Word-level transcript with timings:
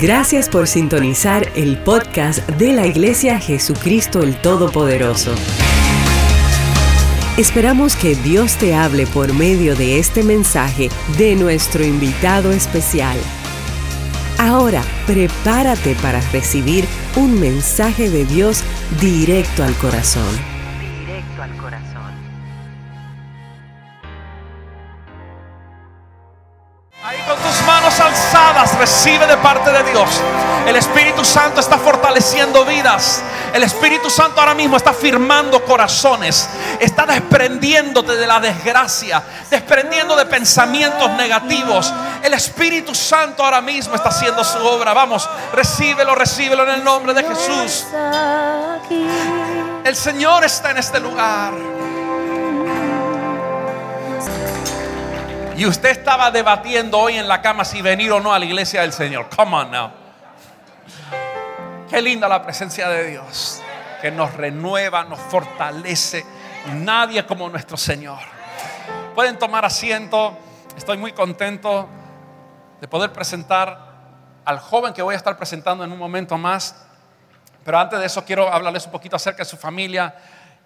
Gracias 0.00 0.48
por 0.48 0.68
sintonizar 0.68 1.52
el 1.54 1.76
podcast 1.76 2.48
de 2.52 2.72
la 2.72 2.86
Iglesia 2.86 3.38
Jesucristo 3.38 4.22
el 4.22 4.34
Todopoderoso. 4.40 5.34
Esperamos 7.36 7.94
que 7.94 8.14
Dios 8.14 8.56
te 8.56 8.74
hable 8.74 9.06
por 9.06 9.34
medio 9.34 9.76
de 9.76 9.98
este 9.98 10.22
mensaje 10.22 10.88
de 11.18 11.36
nuestro 11.36 11.84
invitado 11.84 12.52
especial. 12.52 13.18
Ahora, 14.38 14.82
prepárate 15.06 15.94
para 15.96 16.20
recibir 16.32 16.86
un 17.16 17.38
mensaje 17.38 18.08
de 18.08 18.24
Dios 18.24 18.64
directo 18.98 19.62
al 19.62 19.74
corazón. 19.74 20.51
Parte 29.42 29.70
de 29.70 29.82
Dios. 29.90 30.08
El 30.66 30.76
Espíritu 30.76 31.24
Santo 31.24 31.60
está 31.60 31.76
fortaleciendo 31.76 32.64
vidas. 32.64 33.22
El 33.52 33.64
Espíritu 33.64 34.08
Santo 34.08 34.40
ahora 34.40 34.54
mismo 34.54 34.76
está 34.76 34.92
firmando 34.92 35.64
corazones. 35.64 36.48
Está 36.78 37.04
desprendiéndote 37.04 38.16
de 38.16 38.26
la 38.26 38.40
desgracia. 38.40 39.22
Desprendiendo 39.50 40.16
de 40.16 40.24
pensamientos 40.26 41.10
negativos. 41.10 41.92
El 42.22 42.34
Espíritu 42.34 42.94
Santo 42.94 43.44
ahora 43.44 43.60
mismo 43.60 43.94
está 43.94 44.10
haciendo 44.10 44.44
su 44.44 44.58
obra. 44.58 44.94
Vamos, 44.94 45.28
recíbelo, 45.52 46.14
recíbelo 46.14 46.62
en 46.62 46.70
el 46.70 46.84
nombre 46.84 47.12
de 47.12 47.24
Jesús. 47.24 47.86
El 49.84 49.96
Señor 49.96 50.44
está 50.44 50.70
en 50.70 50.78
este 50.78 51.00
lugar. 51.00 51.81
Y 55.56 55.66
usted 55.66 55.90
estaba 55.90 56.30
debatiendo 56.30 56.98
hoy 56.98 57.16
en 57.16 57.28
la 57.28 57.42
cama 57.42 57.64
si 57.64 57.82
venir 57.82 58.10
o 58.10 58.20
no 58.20 58.32
a 58.32 58.38
la 58.38 58.44
iglesia 58.46 58.80
del 58.80 58.92
Señor. 58.92 59.28
Come 59.36 59.54
on 59.54 59.70
now. 59.70 59.90
Qué 61.90 62.00
linda 62.00 62.26
la 62.26 62.42
presencia 62.42 62.88
de 62.88 63.10
Dios. 63.10 63.60
Que 64.00 64.10
nos 64.10 64.32
renueva, 64.32 65.04
nos 65.04 65.20
fortalece. 65.20 66.24
Nadie 66.74 67.26
como 67.26 67.50
nuestro 67.50 67.76
Señor. 67.76 68.18
Pueden 69.14 69.38
tomar 69.38 69.66
asiento. 69.66 70.36
Estoy 70.74 70.96
muy 70.96 71.12
contento 71.12 71.86
de 72.80 72.88
poder 72.88 73.12
presentar 73.12 73.92
al 74.46 74.58
joven 74.58 74.94
que 74.94 75.02
voy 75.02 75.12
a 75.14 75.18
estar 75.18 75.36
presentando 75.36 75.84
en 75.84 75.92
un 75.92 75.98
momento 75.98 76.38
más. 76.38 76.86
Pero 77.62 77.78
antes 77.78 78.00
de 78.00 78.06
eso 78.06 78.24
quiero 78.24 78.50
hablarles 78.50 78.86
un 78.86 78.92
poquito 78.92 79.16
acerca 79.16 79.42
de 79.42 79.50
su 79.50 79.58
familia. 79.58 80.14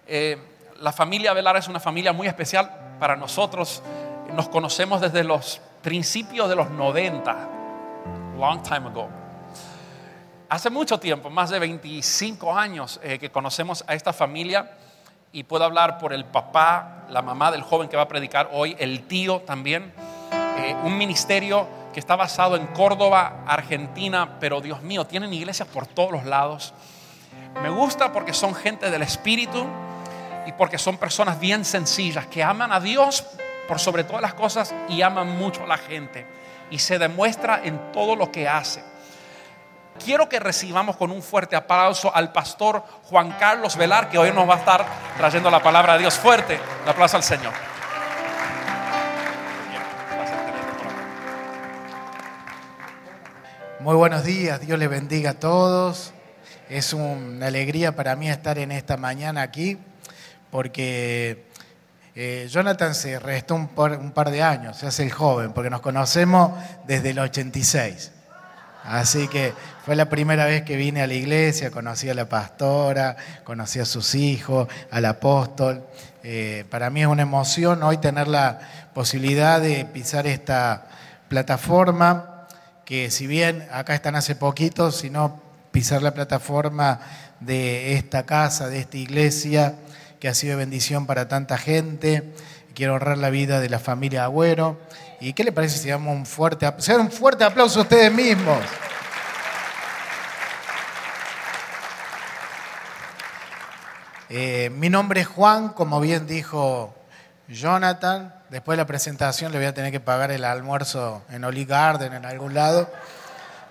Eh, 0.07 0.37
la 0.79 0.93
familia 0.93 1.33
Velar 1.33 1.57
es 1.57 1.67
una 1.67 1.81
familia 1.81 2.13
muy 2.13 2.27
especial 2.27 2.95
para 2.99 3.17
nosotros. 3.17 3.83
Nos 4.33 4.49
conocemos 4.49 5.01
desde 5.01 5.23
los 5.23 5.61
principios 5.81 6.49
de 6.49 6.55
los 6.55 6.69
90, 6.69 7.49
long 8.37 8.61
time 8.61 8.87
ago. 8.87 9.07
Hace 10.49 10.69
mucho 10.69 10.99
tiempo, 10.99 11.29
más 11.29 11.49
de 11.49 11.59
25 11.59 12.55
años 12.55 12.99
eh, 13.03 13.19
que 13.19 13.31
conocemos 13.31 13.83
a 13.87 13.93
esta 13.93 14.13
familia 14.13 14.71
y 15.31 15.43
puedo 15.43 15.63
hablar 15.63 15.97
por 15.97 16.13
el 16.13 16.25
papá, 16.25 17.05
la 17.09 17.21
mamá 17.21 17.51
del 17.51 17.61
joven 17.61 17.89
que 17.89 17.97
va 17.97 18.03
a 18.03 18.07
predicar 18.07 18.49
hoy, 18.51 18.75
el 18.79 19.07
tío 19.07 19.41
también. 19.41 19.93
Eh, 20.57 20.75
un 20.83 20.97
ministerio 20.97 21.67
que 21.93 21.99
está 21.99 22.15
basado 22.15 22.55
en 22.55 22.67
Córdoba, 22.67 23.43
Argentina, 23.47 24.37
pero 24.39 24.61
Dios 24.61 24.81
mío, 24.81 25.05
tienen 25.05 25.33
iglesias 25.33 25.67
por 25.67 25.87
todos 25.87 26.11
los 26.11 26.25
lados. 26.25 26.73
Me 27.61 27.69
gusta 27.69 28.11
porque 28.11 28.33
son 28.33 28.53
gente 28.53 28.91
del 28.91 29.01
Espíritu 29.01 29.65
y 30.45 30.51
porque 30.51 30.77
son 30.77 30.97
personas 30.97 31.39
bien 31.39 31.65
sencillas 31.65 32.27
que 32.27 32.43
aman 32.43 32.71
a 32.71 32.79
Dios 32.79 33.25
por 33.67 33.79
sobre 33.79 34.03
todas 34.03 34.21
las 34.21 34.33
cosas 34.33 34.73
y 34.89 35.01
aman 35.01 35.29
mucho 35.37 35.63
a 35.63 35.67
la 35.67 35.77
gente. 35.77 36.25
Y 36.71 36.79
se 36.79 36.97
demuestra 36.99 37.61
en 37.63 37.91
todo 37.91 38.15
lo 38.15 38.31
que 38.31 38.47
hace. 38.47 38.83
Quiero 40.03 40.29
que 40.29 40.39
recibamos 40.39 40.95
con 40.95 41.11
un 41.11 41.23
fuerte 41.23 41.55
aplauso 41.55 42.13
al 42.13 42.31
pastor 42.31 42.83
Juan 43.03 43.31
Carlos 43.39 43.75
Velar, 43.75 44.09
que 44.09 44.17
hoy 44.17 44.31
nos 44.31 44.47
va 44.47 44.55
a 44.55 44.57
estar 44.57 44.85
trayendo 45.17 45.49
la 45.49 45.61
palabra 45.61 45.93
de 45.93 45.99
Dios. 45.99 46.15
Fuerte, 46.15 46.59
el 46.83 46.89
aplauso 46.89 47.17
al 47.17 47.23
Señor. 47.23 47.53
Muy 53.79 53.95
buenos 53.95 54.23
días, 54.23 54.59
Dios 54.59 54.77
les 54.77 54.89
bendiga 54.89 55.31
a 55.31 55.33
todos. 55.35 56.13
Es 56.69 56.93
una 56.93 57.47
alegría 57.47 57.95
para 57.95 58.15
mí 58.15 58.29
estar 58.29 58.59
en 58.59 58.71
esta 58.71 58.97
mañana 58.97 59.41
aquí, 59.41 59.77
porque 60.51 61.46
eh, 62.19 62.47
Jonathan 62.49 62.95
se 62.95 63.19
restó 63.19 63.53
un 63.53 63.67
par, 63.67 63.91
un 63.99 64.11
par 64.11 64.31
de 64.31 64.41
años, 64.41 64.75
se 64.75 64.87
hace 64.87 65.03
el 65.03 65.11
joven, 65.11 65.53
porque 65.53 65.69
nos 65.69 65.81
conocemos 65.81 66.51
desde 66.87 67.11
el 67.11 67.19
86. 67.19 68.11
Así 68.83 69.27
que 69.27 69.53
fue 69.85 69.95
la 69.95 70.09
primera 70.09 70.45
vez 70.45 70.63
que 70.63 70.77
vine 70.77 71.03
a 71.03 71.07
la 71.07 71.13
iglesia, 71.13 71.69
conocí 71.69 72.09
a 72.09 72.15
la 72.15 72.27
pastora, 72.27 73.15
conocí 73.43 73.79
a 73.79 73.85
sus 73.85 74.15
hijos, 74.15 74.67
al 74.89 75.05
apóstol. 75.05 75.85
Eh, 76.23 76.65
para 76.71 76.89
mí 76.89 77.01
es 77.01 77.07
una 77.07 77.21
emoción 77.21 77.83
hoy 77.83 77.97
tener 77.97 78.27
la 78.27 78.61
posibilidad 78.95 79.61
de 79.61 79.85
pisar 79.85 80.25
esta 80.25 80.87
plataforma 81.27 82.47
que 82.83 83.11
si 83.11 83.27
bien 83.27 83.67
acá 83.71 83.93
están 83.93 84.15
hace 84.15 84.33
poquito, 84.33 84.91
sino 84.91 85.39
pisar 85.71 86.01
la 86.01 86.15
plataforma 86.15 86.99
de 87.39 87.93
esta 87.93 88.25
casa, 88.25 88.69
de 88.69 88.79
esta 88.79 88.97
iglesia, 88.97 89.75
que 90.19 90.27
ha 90.27 90.33
sido 90.33 90.57
bendición 90.57 91.05
para 91.05 91.27
tanta 91.27 91.57
gente. 91.57 92.23
Quiero 92.73 92.95
honrar 92.95 93.17
la 93.17 93.29
vida 93.29 93.59
de 93.59 93.69
la 93.69 93.79
familia 93.79 94.23
Agüero. 94.23 94.79
¿Y 95.19 95.33
qué 95.33 95.43
le 95.43 95.51
parece 95.51 95.77
si 95.77 95.89
damos 95.89 96.15
un 96.15 96.25
fuerte, 96.25 96.71
se 96.77 96.95
un 96.95 97.11
fuerte 97.11 97.43
aplauso 97.43 97.79
a 97.79 97.83
ustedes 97.83 98.11
mismos? 98.13 98.59
Eh, 104.29 104.69
mi 104.75 104.89
nombre 104.89 105.21
es 105.21 105.27
Juan, 105.27 105.69
como 105.69 105.99
bien 105.99 106.27
dijo 106.27 106.93
Jonathan. 107.47 108.33
Después 108.49 108.77
de 108.77 108.83
la 108.83 108.87
presentación 108.87 109.51
le 109.51 109.57
voy 109.57 109.67
a 109.67 109.73
tener 109.73 109.91
que 109.91 109.99
pagar 109.99 110.31
el 110.31 110.43
almuerzo 110.43 111.23
en 111.29 111.43
Oli 111.45 111.65
Garden, 111.65 112.13
en 112.13 112.25
algún 112.25 112.53
lado. 112.53 112.91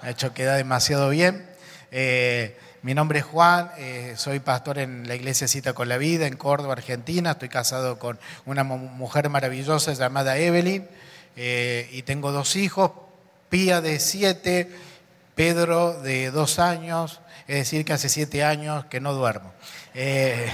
Ha 0.03 0.11
hecho 0.11 0.33
queda 0.33 0.55
demasiado 0.55 1.11
bien. 1.11 1.47
Eh, 1.91 2.59
mi 2.83 2.95
nombre 2.95 3.21
es 3.21 3.25
Juan, 3.25 3.71
eh, 3.79 4.15
soy 4.17 4.41
pastor 4.41 4.79
en 4.79 5.09
la 5.09 5.15
iglesia 5.15 5.49
Cita 5.49 5.73
con 5.73 5.89
la 5.89 5.99
Vida 5.99 6.27
en 6.27 6.37
Córdoba, 6.37 6.75
Argentina. 6.75 7.33
Estoy 7.33 7.49
casado 7.49 7.99
con 7.99 8.19
una 8.45 8.65
mujer 8.65 9.29
maravillosa 9.29 9.93
llamada 9.93 10.39
Evelyn 10.39 10.87
eh, 11.37 11.89
y 11.93 12.03
tengo 12.03 12.33
dos 12.33 12.57
hijos, 12.57 12.93
Pía 13.49 13.81
de 13.81 14.01
siete, 14.01 14.71
Pedro 15.35 16.01
de 16.01 16.31
dos 16.31 16.59
años, 16.59 17.21
es 17.47 17.57
decir, 17.57 17.85
que 17.85 17.93
hace 17.93 18.09
siete 18.09 18.43
años 18.45 18.87
que 18.87 19.01
no 19.01 19.13
duermo. 19.15 19.53
Eh, 19.99 20.53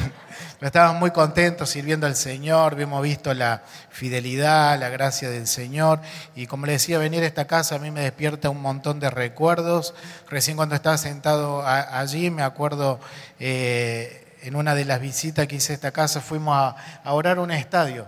estábamos 0.61 1.01
muy 1.01 1.11
contentos 1.11 1.69
sirviendo 1.69 2.07
al 2.07 2.15
Señor, 2.15 2.81
hemos 2.81 3.03
visto 3.03 3.35
la 3.35 3.63
fidelidad, 3.91 4.79
la 4.79 4.89
gracia 4.89 5.31
del 5.31 5.49
Señor. 5.49 6.01
Y 6.37 6.47
como 6.47 6.67
le 6.67 6.75
decía, 6.75 6.97
venir 6.99 7.25
a 7.25 7.27
esta 7.27 7.49
casa 7.49 7.75
a 7.75 7.79
mí 7.81 7.91
me 7.91 8.03
despierta 8.03 8.51
un 8.51 8.63
montón 8.63 9.01
de 9.01 9.11
recuerdos. 9.11 9.95
Recién 10.31 10.57
cuando 10.57 10.77
estaba 10.77 10.97
sentado 10.97 11.67
allí, 11.67 12.31
me 12.31 12.45
acuerdo 12.45 13.01
eh, 13.41 14.39
en 14.43 14.55
una 14.55 14.77
de 14.77 14.85
las 14.85 15.01
visitas 15.01 15.49
que 15.49 15.57
hice 15.57 15.73
a 15.73 15.75
esta 15.75 15.91
casa, 15.91 16.21
fuimos 16.21 16.55
a, 16.55 17.13
orar 17.13 17.41
un 17.41 17.51
estadio. 17.51 18.07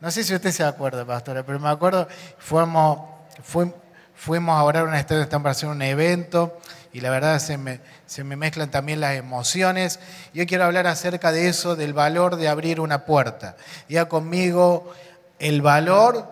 No 0.00 0.10
sé 0.10 0.24
si 0.24 0.34
usted 0.34 0.50
se 0.50 0.64
acuerda, 0.64 1.04
pastora, 1.04 1.44
pero 1.44 1.60
me 1.60 1.68
acuerdo, 1.68 2.08
fuimos, 2.38 3.00
fuimos 3.42 3.83
a 4.26 4.62
orar 4.62 4.84
un 4.84 4.94
estadio, 4.94 5.22
están 5.22 5.42
para 5.42 5.52
hacer 5.52 5.68
un 5.68 5.82
evento 5.82 6.58
y 6.92 7.00
la 7.00 7.10
verdad 7.10 7.38
se 7.40 7.58
me, 7.58 7.80
se 8.06 8.24
me 8.24 8.36
mezclan 8.36 8.70
también 8.70 9.00
las 9.00 9.16
emociones. 9.16 9.98
Yo 10.32 10.46
quiero 10.46 10.64
hablar 10.64 10.86
acerca 10.86 11.32
de 11.32 11.48
eso, 11.48 11.76
del 11.76 11.92
valor 11.92 12.36
de 12.36 12.48
abrir 12.48 12.80
una 12.80 13.04
puerta. 13.04 13.56
Ya 13.88 14.08
conmigo, 14.08 14.92
el 15.38 15.60
valor 15.60 16.28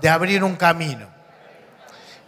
de 0.00 0.08
abrir 0.08 0.42
un 0.42 0.56
camino. 0.56 1.06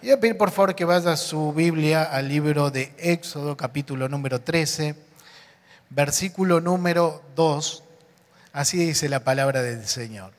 Y 0.02 0.06
voy 0.06 0.12
a 0.12 0.20
pedir 0.20 0.38
por 0.38 0.50
favor 0.50 0.74
que 0.74 0.84
vaya 0.84 1.16
su 1.16 1.52
Biblia 1.52 2.04
al 2.04 2.28
libro 2.28 2.70
de 2.70 2.94
Éxodo, 2.96 3.56
capítulo 3.56 4.08
número 4.08 4.40
13, 4.40 4.94
versículo 5.90 6.60
número 6.60 7.22
2. 7.36 7.84
Así 8.52 8.78
dice 8.78 9.08
la 9.08 9.20
palabra 9.20 9.60
del 9.62 9.86
Señor. 9.86 10.32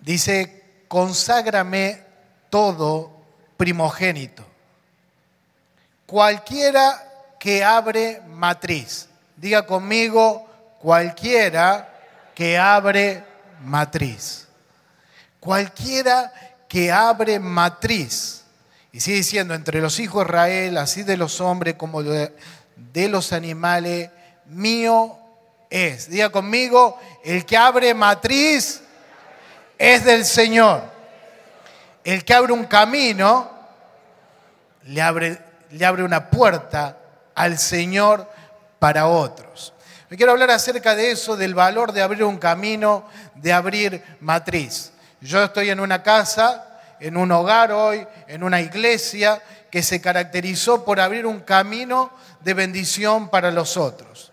Dice, 0.00 0.65
conságrame 0.88 2.02
todo 2.50 3.10
primogénito. 3.56 4.44
Cualquiera 6.06 7.36
que 7.38 7.64
abre 7.64 8.22
matriz. 8.28 9.08
Diga 9.36 9.66
conmigo, 9.66 10.46
cualquiera 10.80 11.92
que 12.34 12.56
abre 12.56 13.24
matriz. 13.62 14.46
Cualquiera 15.40 16.32
que 16.68 16.90
abre 16.90 17.38
matriz. 17.38 18.44
Y 18.92 19.00
sigue 19.00 19.18
diciendo, 19.18 19.54
entre 19.54 19.80
los 19.80 19.98
hijos 20.00 20.24
de 20.24 20.30
Israel, 20.30 20.78
así 20.78 21.02
de 21.02 21.16
los 21.16 21.40
hombres 21.40 21.74
como 21.74 22.02
de, 22.02 22.32
los 23.08 23.32
animales, 23.32 24.10
mío 24.46 25.18
es. 25.68 26.08
Diga 26.08 26.30
conmigo, 26.30 26.98
el 27.24 27.44
que 27.44 27.56
abre 27.56 27.92
matriz 27.94 28.82
es 29.78 30.04
del 30.04 30.24
Señor. 30.24 30.82
El 32.04 32.24
que 32.24 32.34
abre 32.34 32.52
un 32.52 32.64
camino, 32.64 33.50
le 34.84 35.02
abre, 35.02 35.38
le 35.70 35.84
abre 35.84 36.02
una 36.02 36.30
puerta 36.30 36.96
al 37.34 37.58
Señor 37.58 38.30
para 38.78 39.06
otros. 39.06 39.72
Me 40.08 40.16
quiero 40.16 40.32
hablar 40.32 40.50
acerca 40.50 40.94
de 40.94 41.10
eso, 41.10 41.36
del 41.36 41.54
valor 41.54 41.92
de 41.92 42.02
abrir 42.02 42.22
un 42.22 42.38
camino, 42.38 43.08
de 43.34 43.52
abrir 43.52 44.02
matriz. 44.20 44.92
Yo 45.20 45.42
estoy 45.42 45.70
en 45.70 45.80
una 45.80 46.02
casa, 46.02 46.80
en 47.00 47.16
un 47.16 47.32
hogar 47.32 47.72
hoy, 47.72 48.06
en 48.28 48.44
una 48.44 48.60
iglesia 48.60 49.42
que 49.70 49.82
se 49.82 50.00
caracterizó 50.00 50.84
por 50.84 51.00
abrir 51.00 51.26
un 51.26 51.40
camino 51.40 52.12
de 52.40 52.54
bendición 52.54 53.28
para 53.28 53.50
los 53.50 53.76
otros. 53.76 54.32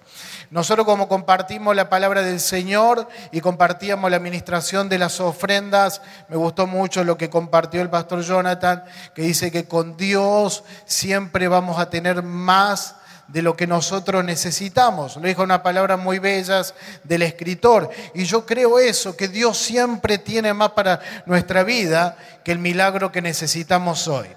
Nosotros 0.54 0.86
como 0.86 1.08
compartimos 1.08 1.76
la 1.76 1.90
palabra 1.90 2.22
del 2.22 2.40
Señor 2.40 3.08
y 3.32 3.42
compartíamos 3.42 4.12
la 4.12 4.18
administración 4.18 4.88
de 4.88 5.00
las 5.00 5.20
ofrendas, 5.20 6.04
me 6.30 6.38
gustó 6.38 6.68
mucho 6.68 7.04
lo 7.04 7.18
que 7.18 7.32
compartió 7.32 7.82
el 7.82 7.90
pastor 7.90 8.22
Jonathan, 8.22 8.84
que 9.16 9.24
dice 9.24 9.52
que 9.52 9.66
con 9.66 9.98
Dios 9.98 10.64
siempre 10.86 11.48
vamos 11.48 11.80
a 11.80 11.90
tener 11.90 12.22
más 12.22 12.98
de 13.28 13.42
lo 13.42 13.56
que 13.58 13.66
nosotros 13.66 14.24
necesitamos. 14.24 15.16
Lo 15.16 15.24
dijo 15.24 15.42
una 15.42 15.64
palabra 15.64 15.98
muy 15.98 16.20
bellas 16.20 16.76
del 17.04 17.24
escritor. 17.24 17.90
Y 18.14 18.26
yo 18.26 18.46
creo 18.46 18.78
eso, 18.78 19.18
que 19.18 19.30
Dios 19.30 19.58
siempre 19.58 20.20
tiene 20.20 20.54
más 20.54 20.74
para 20.74 21.00
nuestra 21.26 21.64
vida 21.64 22.16
que 22.44 22.52
el 22.52 22.60
milagro 22.60 23.12
que 23.12 23.24
necesitamos 23.24 24.08
hoy. 24.08 24.28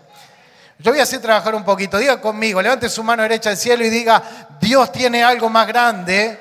Yo 0.79 0.91
voy 0.91 1.01
a 1.01 1.05
hacer 1.05 1.21
trabajar 1.21 1.55
un 1.55 1.65
poquito. 1.65 1.99
Diga 1.99 2.21
conmigo, 2.21 2.61
levante 2.61 2.89
su 2.89 3.03
mano 3.03 3.23
derecha 3.23 3.51
al 3.51 3.57
cielo 3.57 3.85
y 3.85 3.91
diga, 3.91 4.23
Dios 4.61 4.93
tiene 4.93 5.25
algo 5.25 5.49
más 5.49 5.67
grande 5.67 6.39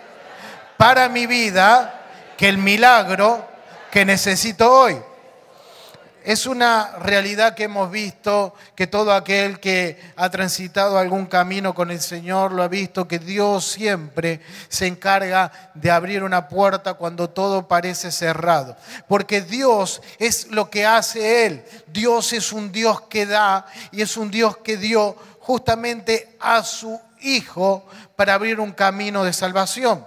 para 0.77 1.07
mi 1.09 1.25
vida 1.25 2.01
que 2.37 2.49
el 2.49 2.57
milagro 2.57 3.47
que 3.91 4.03
necesito 4.03 4.71
hoy. 4.71 5.01
Es 6.25 6.47
una 6.47 6.97
realidad 6.97 7.53
que 7.53 7.65
hemos 7.65 7.91
visto, 7.91 8.55
que 8.73 8.87
todo 8.87 9.13
aquel 9.13 9.59
que 9.59 10.01
ha 10.15 10.27
transitado 10.31 10.97
algún 10.97 11.27
camino 11.27 11.75
con 11.75 11.91
el 11.91 12.01
Señor 12.01 12.51
lo 12.51 12.63
ha 12.63 12.67
visto, 12.67 13.07
que 13.07 13.19
Dios 13.19 13.63
siempre 13.63 14.41
se 14.67 14.87
encarga 14.87 15.51
de 15.75 15.91
abrir 15.91 16.23
una 16.23 16.47
puerta 16.47 16.95
cuando 16.95 17.29
todo 17.29 17.67
parece 17.67 18.11
cerrado. 18.11 18.75
Porque 19.07 19.41
Dios 19.41 20.01
es 20.17 20.47
lo 20.47 20.71
que 20.71 20.83
hace 20.83 21.45
Él. 21.45 21.63
Dios 21.85 22.33
es 22.33 22.51
un 22.51 22.71
Dios 22.71 23.01
que 23.01 23.27
da 23.27 23.67
y 23.91 24.01
es 24.01 24.17
un 24.17 24.31
Dios 24.31 24.57
que 24.57 24.77
dio 24.77 25.15
justamente 25.41 26.37
a 26.39 26.63
su 26.63 26.99
Hijo 27.21 27.85
para 28.15 28.33
abrir 28.33 28.59
un 28.59 28.71
camino 28.71 29.23
de 29.23 29.31
salvación. 29.31 30.03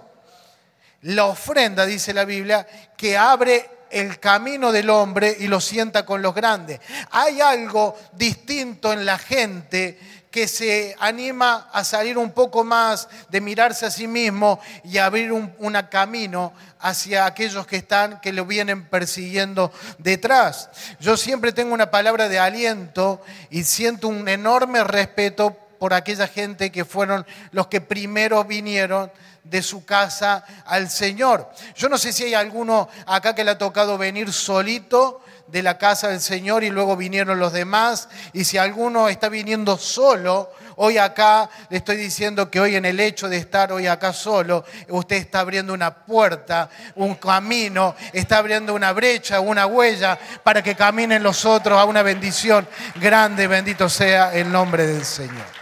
La 1.03 1.27
ofrenda, 1.27 1.85
dice 1.85 2.13
la 2.13 2.25
Biblia, 2.25 2.67
que 2.97 3.17
abre 3.17 3.78
el 3.91 4.19
camino 4.19 4.71
del 4.71 4.89
hombre 4.89 5.35
y 5.39 5.47
lo 5.47 5.61
sienta 5.61 6.05
con 6.05 6.21
los 6.21 6.33
grandes. 6.35 6.79
Hay 7.11 7.41
algo 7.41 7.97
distinto 8.13 8.93
en 8.93 9.05
la 9.05 9.17
gente 9.17 9.97
que 10.31 10.47
se 10.47 10.95
anima 10.99 11.69
a 11.73 11.83
salir 11.83 12.17
un 12.17 12.31
poco 12.31 12.63
más 12.63 13.07
de 13.29 13.41
mirarse 13.41 13.85
a 13.85 13.91
sí 13.91 14.07
mismo 14.07 14.59
y 14.83 14.99
abrir 14.99 15.31
un 15.31 15.53
camino 15.89 16.53
hacia 16.79 17.25
aquellos 17.25 17.65
que 17.65 17.77
están, 17.77 18.21
que 18.21 18.31
lo 18.31 18.45
vienen 18.45 18.85
persiguiendo 18.85 19.71
detrás. 19.97 20.69
Yo 20.99 21.17
siempre 21.17 21.51
tengo 21.51 21.73
una 21.73 21.89
palabra 21.89 22.29
de 22.29 22.39
aliento 22.39 23.21
y 23.49 23.63
siento 23.63 24.07
un 24.07 24.27
enorme 24.27 24.83
respeto 24.83 25.57
por 25.79 25.93
aquella 25.93 26.27
gente 26.27 26.71
que 26.71 26.85
fueron 26.85 27.25
los 27.51 27.67
que 27.67 27.81
primero 27.81 28.43
vinieron 28.43 29.11
de 29.49 29.63
su 29.63 29.85
casa 29.85 30.43
al 30.65 30.89
Señor. 30.89 31.49
Yo 31.75 31.89
no 31.89 31.97
sé 31.97 32.13
si 32.13 32.23
hay 32.23 32.33
alguno 32.33 32.89
acá 33.05 33.33
que 33.35 33.43
le 33.43 33.51
ha 33.51 33.57
tocado 33.57 33.97
venir 33.97 34.31
solito 34.31 35.21
de 35.47 35.63
la 35.63 35.77
casa 35.77 36.09
del 36.09 36.21
Señor 36.21 36.63
y 36.63 36.69
luego 36.69 36.95
vinieron 36.95 37.39
los 37.39 37.53
demás. 37.53 38.09
Y 38.33 38.43
si 38.45 38.57
alguno 38.57 39.09
está 39.09 39.29
viniendo 39.29 39.77
solo, 39.77 40.51
hoy 40.75 40.97
acá 40.97 41.49
le 41.69 41.77
estoy 41.77 41.97
diciendo 41.97 42.49
que 42.49 42.59
hoy 42.59 42.75
en 42.75 42.85
el 42.85 42.99
hecho 42.99 43.27
de 43.27 43.37
estar 43.37 43.71
hoy 43.71 43.87
acá 43.87 44.13
solo, 44.13 44.63
usted 44.89 45.17
está 45.17 45.39
abriendo 45.39 45.73
una 45.73 45.93
puerta, 45.93 46.69
un 46.95 47.15
camino, 47.15 47.95
está 48.13 48.37
abriendo 48.37 48.73
una 48.73 48.91
brecha, 48.93 49.39
una 49.39 49.65
huella 49.65 50.19
para 50.43 50.61
que 50.61 50.75
caminen 50.75 51.23
los 51.23 51.45
otros 51.45 51.79
a 51.79 51.85
una 51.85 52.03
bendición 52.03 52.67
grande. 52.95 53.47
Bendito 53.47 53.89
sea 53.89 54.33
el 54.33 54.51
nombre 54.51 54.85
del 54.85 55.03
Señor. 55.03 55.59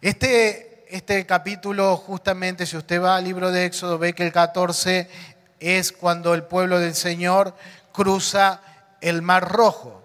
Este 0.00 0.67
este 0.90 1.26
capítulo, 1.26 1.96
justamente, 1.96 2.66
si 2.66 2.76
usted 2.76 3.02
va 3.02 3.16
al 3.16 3.24
libro 3.24 3.50
de 3.50 3.66
Éxodo, 3.66 3.98
ve 3.98 4.14
que 4.14 4.24
el 4.24 4.32
14 4.32 5.08
es 5.60 5.92
cuando 5.92 6.34
el 6.34 6.44
pueblo 6.44 6.78
del 6.78 6.94
Señor 6.94 7.54
cruza 7.92 8.60
el 9.00 9.22
Mar 9.22 9.50
Rojo. 9.50 10.02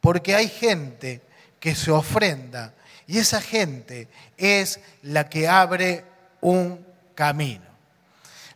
Porque 0.00 0.34
hay 0.34 0.48
gente 0.48 1.22
que 1.60 1.74
se 1.74 1.90
ofrenda 1.90 2.72
y 3.06 3.18
esa 3.18 3.40
gente 3.40 4.08
es 4.36 4.80
la 5.02 5.28
que 5.28 5.48
abre 5.48 6.04
un 6.40 6.84
camino. 7.14 7.64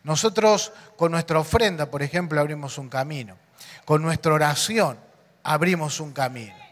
Nosotros 0.03 0.71
con 0.97 1.11
nuestra 1.11 1.39
ofrenda, 1.39 1.85
por 1.87 2.03
ejemplo, 2.03 2.39
abrimos 2.39 2.77
un 2.77 2.89
camino. 2.89 3.37
Con 3.85 4.01
nuestra 4.01 4.33
oración 4.33 4.97
abrimos 5.43 5.99
un 5.99 6.11
camino 6.13 6.62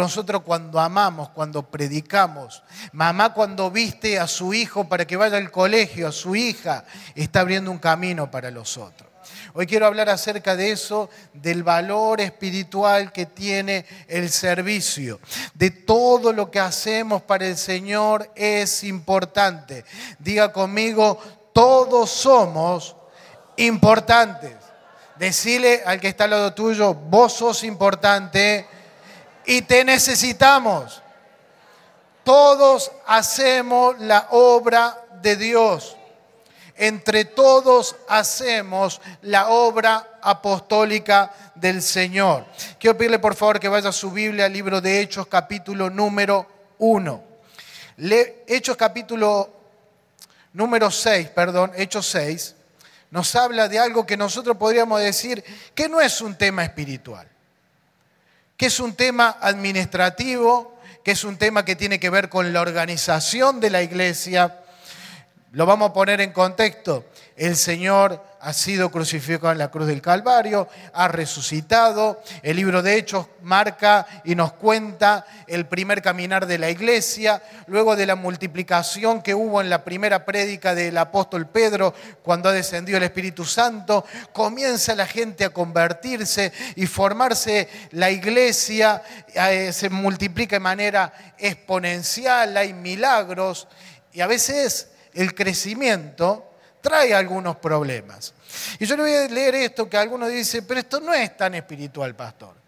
nosotros 0.00 0.42
cuando 0.42 0.80
amamos, 0.80 1.28
cuando 1.30 1.62
predicamos. 1.62 2.62
Mamá 2.92 3.34
cuando 3.34 3.70
viste 3.70 4.18
a 4.18 4.26
su 4.26 4.54
hijo 4.54 4.88
para 4.88 5.06
que 5.06 5.16
vaya 5.16 5.36
al 5.36 5.50
colegio, 5.50 6.08
a 6.08 6.12
su 6.12 6.34
hija, 6.34 6.84
está 7.14 7.40
abriendo 7.40 7.70
un 7.70 7.78
camino 7.78 8.30
para 8.30 8.50
los 8.50 8.78
otros. 8.78 9.10
Hoy 9.54 9.66
quiero 9.66 9.86
hablar 9.86 10.08
acerca 10.08 10.56
de 10.56 10.70
eso, 10.70 11.10
del 11.34 11.62
valor 11.62 12.22
espiritual 12.22 13.12
que 13.12 13.26
tiene 13.26 13.84
el 14.08 14.30
servicio. 14.30 15.20
De 15.52 15.70
todo 15.70 16.32
lo 16.32 16.50
que 16.50 16.60
hacemos 16.60 17.22
para 17.22 17.46
el 17.46 17.58
Señor 17.58 18.30
es 18.34 18.84
importante. 18.84 19.84
Diga 20.18 20.52
conmigo, 20.52 21.18
todos 21.52 22.10
somos 22.10 22.96
importantes. 23.56 24.54
Decile 25.18 25.82
al 25.84 26.00
que 26.00 26.08
está 26.08 26.24
al 26.24 26.30
lado 26.30 26.54
tuyo, 26.54 26.94
vos 26.94 27.34
sos 27.34 27.62
importante 27.62 28.66
y 29.46 29.62
te 29.62 29.84
necesitamos. 29.84 31.02
Todos 32.24 32.92
hacemos 33.06 33.98
la 33.98 34.28
obra 34.30 35.06
de 35.20 35.36
Dios. 35.36 35.96
Entre 36.76 37.24
todos 37.24 37.96
hacemos 38.08 39.00
la 39.22 39.48
obra 39.48 40.18
apostólica 40.22 41.32
del 41.54 41.82
Señor. 41.82 42.46
Quiero 42.78 42.96
pedirle 42.96 43.18
por 43.18 43.34
favor 43.34 43.60
que 43.60 43.68
vaya 43.68 43.90
a 43.90 43.92
su 43.92 44.10
Biblia 44.10 44.46
al 44.46 44.52
libro 44.52 44.80
de 44.80 45.00
Hechos 45.00 45.26
capítulo 45.26 45.90
número 45.90 46.46
1. 46.78 47.24
Hechos 48.46 48.76
capítulo 48.76 49.50
número 50.54 50.90
6, 50.90 51.28
perdón, 51.28 51.72
Hechos 51.76 52.06
6, 52.08 52.54
nos 53.10 53.34
habla 53.36 53.68
de 53.68 53.78
algo 53.78 54.06
que 54.06 54.16
nosotros 54.16 54.56
podríamos 54.56 55.00
decir 55.00 55.44
que 55.74 55.88
no 55.88 56.00
es 56.00 56.20
un 56.20 56.36
tema 56.36 56.64
espiritual 56.64 57.31
que 58.62 58.66
es 58.66 58.78
un 58.78 58.94
tema 58.94 59.38
administrativo, 59.40 60.76
que 61.02 61.10
es 61.10 61.24
un 61.24 61.36
tema 61.36 61.64
que 61.64 61.74
tiene 61.74 61.98
que 61.98 62.10
ver 62.10 62.28
con 62.28 62.52
la 62.52 62.60
organización 62.60 63.58
de 63.58 63.70
la 63.70 63.82
iglesia. 63.82 64.61
Lo 65.54 65.66
vamos 65.66 65.90
a 65.90 65.92
poner 65.92 66.22
en 66.22 66.32
contexto. 66.32 67.04
El 67.36 67.56
Señor 67.56 68.24
ha 68.40 68.54
sido 68.54 68.90
crucificado 68.90 69.52
en 69.52 69.58
la 69.58 69.70
cruz 69.70 69.86
del 69.86 70.00
Calvario, 70.00 70.66
ha 70.94 71.08
resucitado. 71.08 72.22
El 72.42 72.56
libro 72.56 72.80
de 72.80 72.96
Hechos 72.96 73.26
marca 73.42 74.06
y 74.24 74.34
nos 74.34 74.54
cuenta 74.54 75.26
el 75.46 75.66
primer 75.66 76.00
caminar 76.00 76.46
de 76.46 76.56
la 76.56 76.70
iglesia, 76.70 77.42
luego 77.66 77.96
de 77.96 78.06
la 78.06 78.16
multiplicación 78.16 79.20
que 79.20 79.34
hubo 79.34 79.60
en 79.60 79.68
la 79.68 79.84
primera 79.84 80.24
prédica 80.24 80.74
del 80.74 80.96
apóstol 80.96 81.46
Pedro 81.46 81.92
cuando 82.22 82.48
ha 82.48 82.52
descendido 82.52 82.96
el 82.96 83.04
Espíritu 83.04 83.44
Santo, 83.44 84.06
comienza 84.32 84.94
la 84.94 85.06
gente 85.06 85.44
a 85.44 85.50
convertirse 85.50 86.50
y 86.76 86.86
formarse 86.86 87.68
la 87.90 88.10
iglesia, 88.10 89.02
eh, 89.34 89.70
se 89.74 89.90
multiplica 89.90 90.56
de 90.56 90.60
manera 90.60 91.12
exponencial, 91.36 92.56
hay 92.56 92.72
milagros 92.72 93.68
y 94.14 94.22
a 94.22 94.26
veces 94.26 94.88
el 95.14 95.34
crecimiento 95.34 96.52
trae 96.80 97.14
algunos 97.14 97.56
problemas. 97.56 98.34
Y 98.78 98.86
yo 98.86 98.96
le 98.96 99.02
voy 99.02 99.14
a 99.14 99.28
leer 99.28 99.54
esto 99.54 99.88
que 99.88 99.96
algunos 99.96 100.28
dicen, 100.28 100.64
pero 100.66 100.80
esto 100.80 101.00
no 101.00 101.14
es 101.14 101.36
tan 101.36 101.54
espiritual, 101.54 102.14
pastor. 102.14 102.62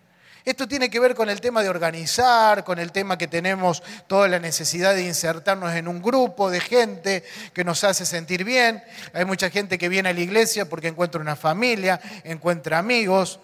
Esto 0.44 0.68
tiene 0.68 0.90
que 0.90 1.00
ver 1.00 1.14
con 1.14 1.30
el 1.30 1.40
tema 1.40 1.62
de 1.62 1.70
organizar, 1.70 2.64
con 2.64 2.78
el 2.78 2.92
tema 2.92 3.16
que 3.16 3.26
tenemos 3.26 3.82
toda 4.06 4.28
la 4.28 4.38
necesidad 4.38 4.94
de 4.94 5.02
insertarnos 5.02 5.72
en 5.72 5.88
un 5.88 6.02
grupo 6.02 6.50
de 6.50 6.60
gente 6.60 7.24
que 7.54 7.64
nos 7.64 7.82
hace 7.82 8.04
sentir 8.04 8.44
bien. 8.44 8.82
Hay 9.14 9.24
mucha 9.24 9.48
gente 9.48 9.78
que 9.78 9.88
viene 9.88 10.10
a 10.10 10.12
la 10.12 10.20
iglesia 10.20 10.68
porque 10.68 10.88
encuentra 10.88 11.18
una 11.18 11.34
familia, 11.34 11.98
encuentra 12.24 12.78
amigos. 12.78 13.40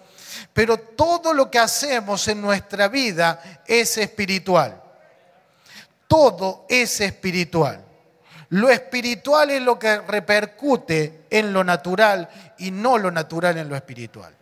Pero 0.53 0.77
todo 0.77 1.33
lo 1.33 1.49
que 1.49 1.57
hacemos 1.57 2.27
en 2.27 2.39
nuestra 2.39 2.87
vida 2.87 3.61
es 3.65 3.97
espiritual. 3.97 4.79
Todo 6.07 6.67
es 6.69 7.01
espiritual. 7.01 7.83
Lo 8.51 8.69
espiritual 8.69 9.49
es 9.49 9.61
lo 9.61 9.79
que 9.79 9.99
repercute 9.99 11.21
en 11.29 11.53
lo 11.53 11.63
natural 11.63 12.27
y 12.57 12.71
no 12.71 12.97
lo 12.97 13.09
natural 13.09 13.57
en 13.57 13.69
lo 13.69 13.77
espiritual. 13.77 14.35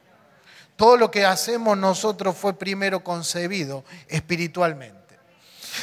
Todo 0.75 0.97
lo 0.97 1.11
que 1.11 1.25
hacemos 1.25 1.77
nosotros 1.77 2.35
fue 2.35 2.57
primero 2.57 3.03
concebido 3.03 3.83
espiritualmente. 4.07 5.19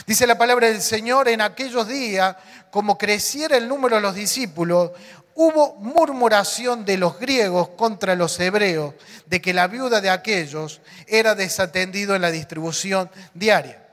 Dice 0.09 0.27
la 0.27 0.37
palabra 0.37 0.67
del 0.67 0.83
Señor, 0.83 1.29
en 1.29 1.41
aquellos 1.41 1.87
días, 1.87 2.35
como 2.73 2.99
creciera 2.99 3.57
el 3.57 3.69
número 3.69 3.97
de 3.97 4.03
los 4.03 4.17
discípulos, 4.17 4.91
hubo 5.37 5.77
murmuración 5.77 6.85
de 6.85 6.99
los 6.99 7.21
griegos 7.21 7.69
contra 7.77 8.17
los 8.17 8.41
hebreos 8.41 8.95
de 9.27 9.41
que 9.41 9.55
la 9.55 9.69
viuda 9.69 10.01
de 10.01 10.11
aquellos 10.11 10.81
era 11.07 11.37
desatendido 11.37 12.17
en 12.17 12.23
la 12.23 12.33
distribución 12.33 13.09
diaria. 13.35 13.87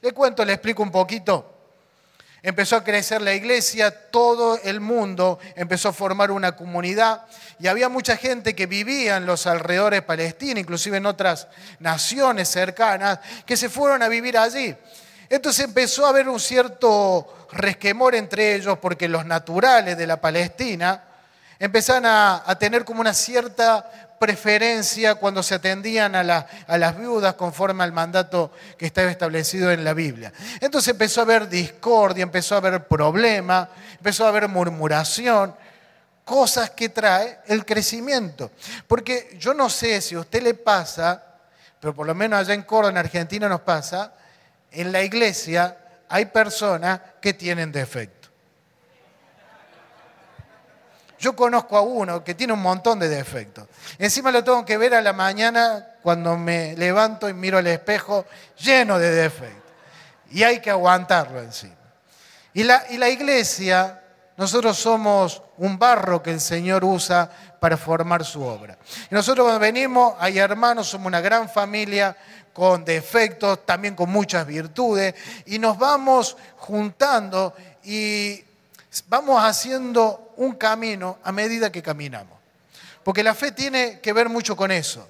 Le 0.00 0.12
cuento, 0.12 0.44
le 0.44 0.52
explico 0.52 0.84
un 0.84 0.92
poquito. 0.92 1.51
Empezó 2.44 2.74
a 2.74 2.82
crecer 2.82 3.22
la 3.22 3.34
iglesia, 3.34 4.10
todo 4.10 4.58
el 4.64 4.80
mundo 4.80 5.38
empezó 5.54 5.90
a 5.90 5.92
formar 5.92 6.32
una 6.32 6.56
comunidad 6.56 7.22
y 7.60 7.68
había 7.68 7.88
mucha 7.88 8.16
gente 8.16 8.56
que 8.56 8.66
vivía 8.66 9.16
en 9.16 9.26
los 9.26 9.46
alrededores 9.46 9.98
de 9.98 10.02
Palestina, 10.02 10.58
inclusive 10.58 10.96
en 10.96 11.06
otras 11.06 11.46
naciones 11.78 12.48
cercanas, 12.48 13.20
que 13.46 13.56
se 13.56 13.68
fueron 13.68 14.02
a 14.02 14.08
vivir 14.08 14.36
allí. 14.36 14.74
Entonces 15.28 15.66
empezó 15.66 16.04
a 16.04 16.08
haber 16.08 16.28
un 16.28 16.40
cierto 16.40 17.46
resquemor 17.52 18.16
entre 18.16 18.56
ellos 18.56 18.76
porque 18.78 19.06
los 19.08 19.24
naturales 19.24 19.96
de 19.96 20.06
la 20.08 20.20
Palestina 20.20 21.00
empezaron 21.60 22.06
a, 22.06 22.42
a 22.44 22.58
tener 22.58 22.84
como 22.84 23.02
una 23.02 23.14
cierta 23.14 24.11
preferencia 24.22 25.16
cuando 25.16 25.42
se 25.42 25.56
atendían 25.56 26.14
a, 26.14 26.22
las 26.22 26.96
viudas 26.96 27.34
conforme 27.34 27.82
al 27.82 27.90
mandato 27.90 28.52
que 28.78 28.86
estaba 28.86 29.10
establecido 29.10 29.72
en 29.72 29.82
la 29.82 29.94
Biblia. 29.94 30.32
Entonces 30.60 30.92
empezó 30.92 31.22
a 31.22 31.24
haber 31.24 31.48
discordia, 31.48 32.22
empezó 32.22 32.54
a 32.54 32.58
haber 32.58 32.86
problema, 32.86 33.68
empezó 33.96 34.24
a 34.24 34.28
haber 34.28 34.46
murmuración, 34.46 35.56
cosas 36.24 36.70
que 36.70 36.88
trae 36.90 37.40
el 37.48 37.66
crecimiento. 37.66 38.52
Porque 38.86 39.36
yo 39.40 39.54
no 39.54 39.68
sé 39.68 40.00
si 40.00 40.14
a 40.14 40.20
usted 40.20 40.40
le 40.40 40.54
pasa, 40.54 41.20
pero 41.80 41.92
por 41.92 42.06
lo 42.06 42.14
menos 42.14 42.38
allá 42.38 42.54
en 42.54 42.62
Córdoba, 42.62 42.90
en 42.90 42.98
Argentina 42.98 43.48
nos 43.48 43.62
pasa, 43.62 44.12
en 44.70 44.92
la 44.92 45.02
iglesia 45.02 45.76
hay 46.08 46.26
personas 46.26 47.00
que 47.20 47.34
tienen 47.34 47.72
defectos. 47.72 48.21
Yo 51.22 51.36
conozco 51.36 51.76
a 51.76 51.82
uno 51.82 52.24
que 52.24 52.34
tiene 52.34 52.52
un 52.52 52.60
montón 52.60 52.98
de 52.98 53.08
defectos. 53.08 53.68
Encima 53.96 54.32
lo 54.32 54.42
tengo 54.42 54.64
que 54.64 54.76
ver 54.76 54.92
a 54.92 55.00
la 55.00 55.12
mañana 55.12 55.94
cuando 56.02 56.36
me 56.36 56.74
levanto 56.74 57.28
y 57.28 57.32
miro 57.32 57.58
al 57.58 57.66
espejo 57.68 58.26
lleno 58.58 58.98
de 58.98 59.12
defectos. 59.12 59.70
Y 60.32 60.42
hay 60.42 60.58
que 60.58 60.70
aguantarlo 60.70 61.40
encima. 61.40 61.76
Y 62.54 62.64
la, 62.64 63.08
iglesia, 63.08 64.02
nosotros 64.36 64.76
somos 64.76 65.40
un 65.58 65.78
barro 65.78 66.20
que 66.24 66.32
el 66.32 66.40
Señor 66.40 66.84
usa 66.84 67.30
para 67.60 67.76
formar 67.76 68.24
su 68.24 68.42
obra. 68.42 68.76
Y 69.08 69.14
nosotros 69.14 69.44
cuando 69.44 69.60
venimos, 69.60 70.16
hay 70.18 70.40
hermanos, 70.40 70.88
somos 70.88 71.06
una 71.06 71.20
gran 71.20 71.48
familia 71.48 72.16
con 72.52 72.84
defectos, 72.84 73.64
también 73.64 73.94
con 73.94 74.10
muchas 74.10 74.44
virtudes, 74.44 75.14
y 75.46 75.60
nos 75.60 75.78
vamos 75.78 76.36
juntando 76.56 77.54
y 77.84 78.42
vamos 79.08 79.42
haciendo 79.42 80.34
un 80.36 80.54
camino 80.54 81.18
a 81.22 81.32
medida 81.32 81.72
que 81.72 81.82
caminamos. 81.82 82.38
Porque 83.02 83.22
la 83.22 83.34
fe 83.34 83.52
tiene 83.52 84.00
que 84.00 84.12
ver 84.12 84.28
mucho 84.28 84.56
con 84.56 84.70
eso, 84.70 85.08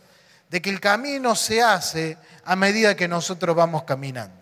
de 0.48 0.62
que 0.62 0.70
el 0.70 0.80
camino 0.80 1.34
se 1.34 1.62
hace 1.62 2.16
a 2.44 2.56
medida 2.56 2.96
que 2.96 3.08
nosotros 3.08 3.54
vamos 3.54 3.84
caminando. 3.84 4.41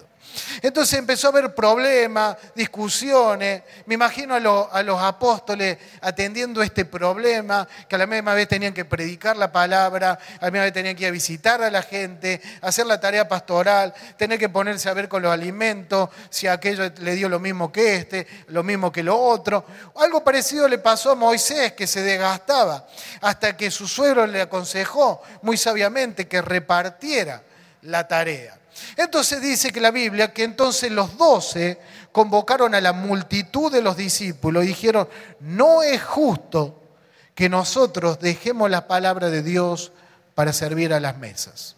Entonces 0.63 0.99
empezó 0.99 1.29
a 1.29 1.31
haber 1.31 1.55
problemas, 1.55 2.37
discusiones. 2.55 3.63
Me 3.87 3.95
imagino 3.95 4.35
a, 4.35 4.83
los 4.83 5.03
apóstoles 5.03 5.79
atendiendo 6.01 6.63
este 6.63 6.85
problema, 6.85 7.67
que 7.89 7.95
a 7.95 7.99
la 7.99 8.07
misma 8.07 8.35
vez 8.35 8.49
tenían 8.49 8.73
que 8.73 8.85
predicar 8.85 9.37
la 9.37 9.51
palabra, 9.51 10.19
a 10.41 10.45
la 10.47 10.51
misma 10.51 10.65
vez 10.65 10.73
tenían 10.73 10.95
que 10.97 11.05
ir 11.05 11.09
a 11.09 11.13
visitar 11.13 11.63
a 11.63 11.71
la 11.71 11.83
gente, 11.83 12.41
hacer 12.63 12.87
la 12.87 13.01
tarea 13.01 13.29
pastoral, 13.29 13.95
tener 14.17 14.39
que 14.39 14.49
ponerse 14.49 14.89
a 14.89 14.95
ver 14.95 15.09
con 15.09 15.23
los 15.23 15.33
alimentos, 15.33 16.11
si 16.29 16.47
aquello 16.47 16.91
le 16.99 17.15
dio 17.15 17.29
lo 17.29 17.41
mismo 17.41 17.73
que 17.73 17.97
este, 17.97 18.27
lo 18.49 18.63
mismo 18.63 18.93
que 18.93 19.03
lo 19.03 19.19
otro. 19.19 19.65
Algo 19.97 20.23
parecido 20.23 20.69
le 20.69 20.79
pasó 20.79 21.13
a 21.13 21.15
Moisés, 21.15 21.73
que 21.73 21.87
se 21.87 22.03
desgastaba, 22.03 22.87
hasta 23.21 23.57
que 23.57 23.71
su 23.71 23.89
suegro 23.89 24.27
le 24.27 24.41
aconsejó 24.41 25.23
muy 25.43 25.57
sabiamente 25.57 26.29
que 26.29 26.43
repartiera 26.43 27.43
la 27.83 28.07
tarea. 28.07 28.60
Entonces 28.97 29.41
dice 29.41 29.73
que 29.73 29.81
la 29.81 29.91
Biblia 29.91 30.33
que 30.33 30.45
entonces 30.45 30.91
los 30.91 31.17
doce 31.17 31.81
convocaron 32.13 32.75
a 32.75 32.81
la 32.81 32.93
multitud 32.93 33.71
de 33.71 33.83
los 33.83 33.97
discípulos 33.97 34.65
y 34.65 34.69
dijeron, 34.69 35.09
no 35.41 35.83
es 35.83 36.03
justo 36.03 36.81
que 37.35 37.49
nosotros 37.49 38.21
dejemos 38.21 38.71
la 38.71 38.87
palabra 38.87 39.31
de 39.31 39.43
Dios 39.43 39.93
para 40.35 40.53
servir 40.53 40.93
a 40.93 41.01
las 41.01 41.17
mesas. 41.17 41.77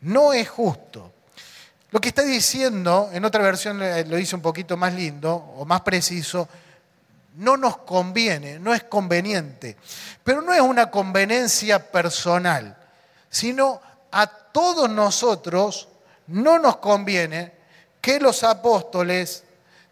No 0.00 0.32
es 0.32 0.48
justo. 0.48 1.12
Lo 1.90 2.00
que 2.00 2.08
está 2.08 2.22
diciendo, 2.22 3.08
en 3.12 3.24
otra 3.24 3.42
versión 3.42 3.78
lo 3.78 4.16
dice 4.16 4.34
un 4.34 4.42
poquito 4.42 4.76
más 4.76 4.92
lindo 4.94 5.32
o 5.32 5.64
más 5.64 5.82
preciso, 5.82 6.48
no 7.36 7.56
nos 7.56 7.78
conviene, 7.78 8.58
no 8.58 8.74
es 8.74 8.84
conveniente, 8.84 9.76
pero 10.22 10.42
no 10.42 10.52
es 10.52 10.60
una 10.60 10.90
conveniencia 10.90 11.90
personal, 11.90 12.76
sino 13.30 13.80
a 14.10 14.26
todos 14.26 14.88
nosotros 14.88 15.88
no 16.26 16.58
nos 16.58 16.76
conviene 16.76 17.52
que 18.00 18.20
los 18.20 18.44
apóstoles 18.44 19.44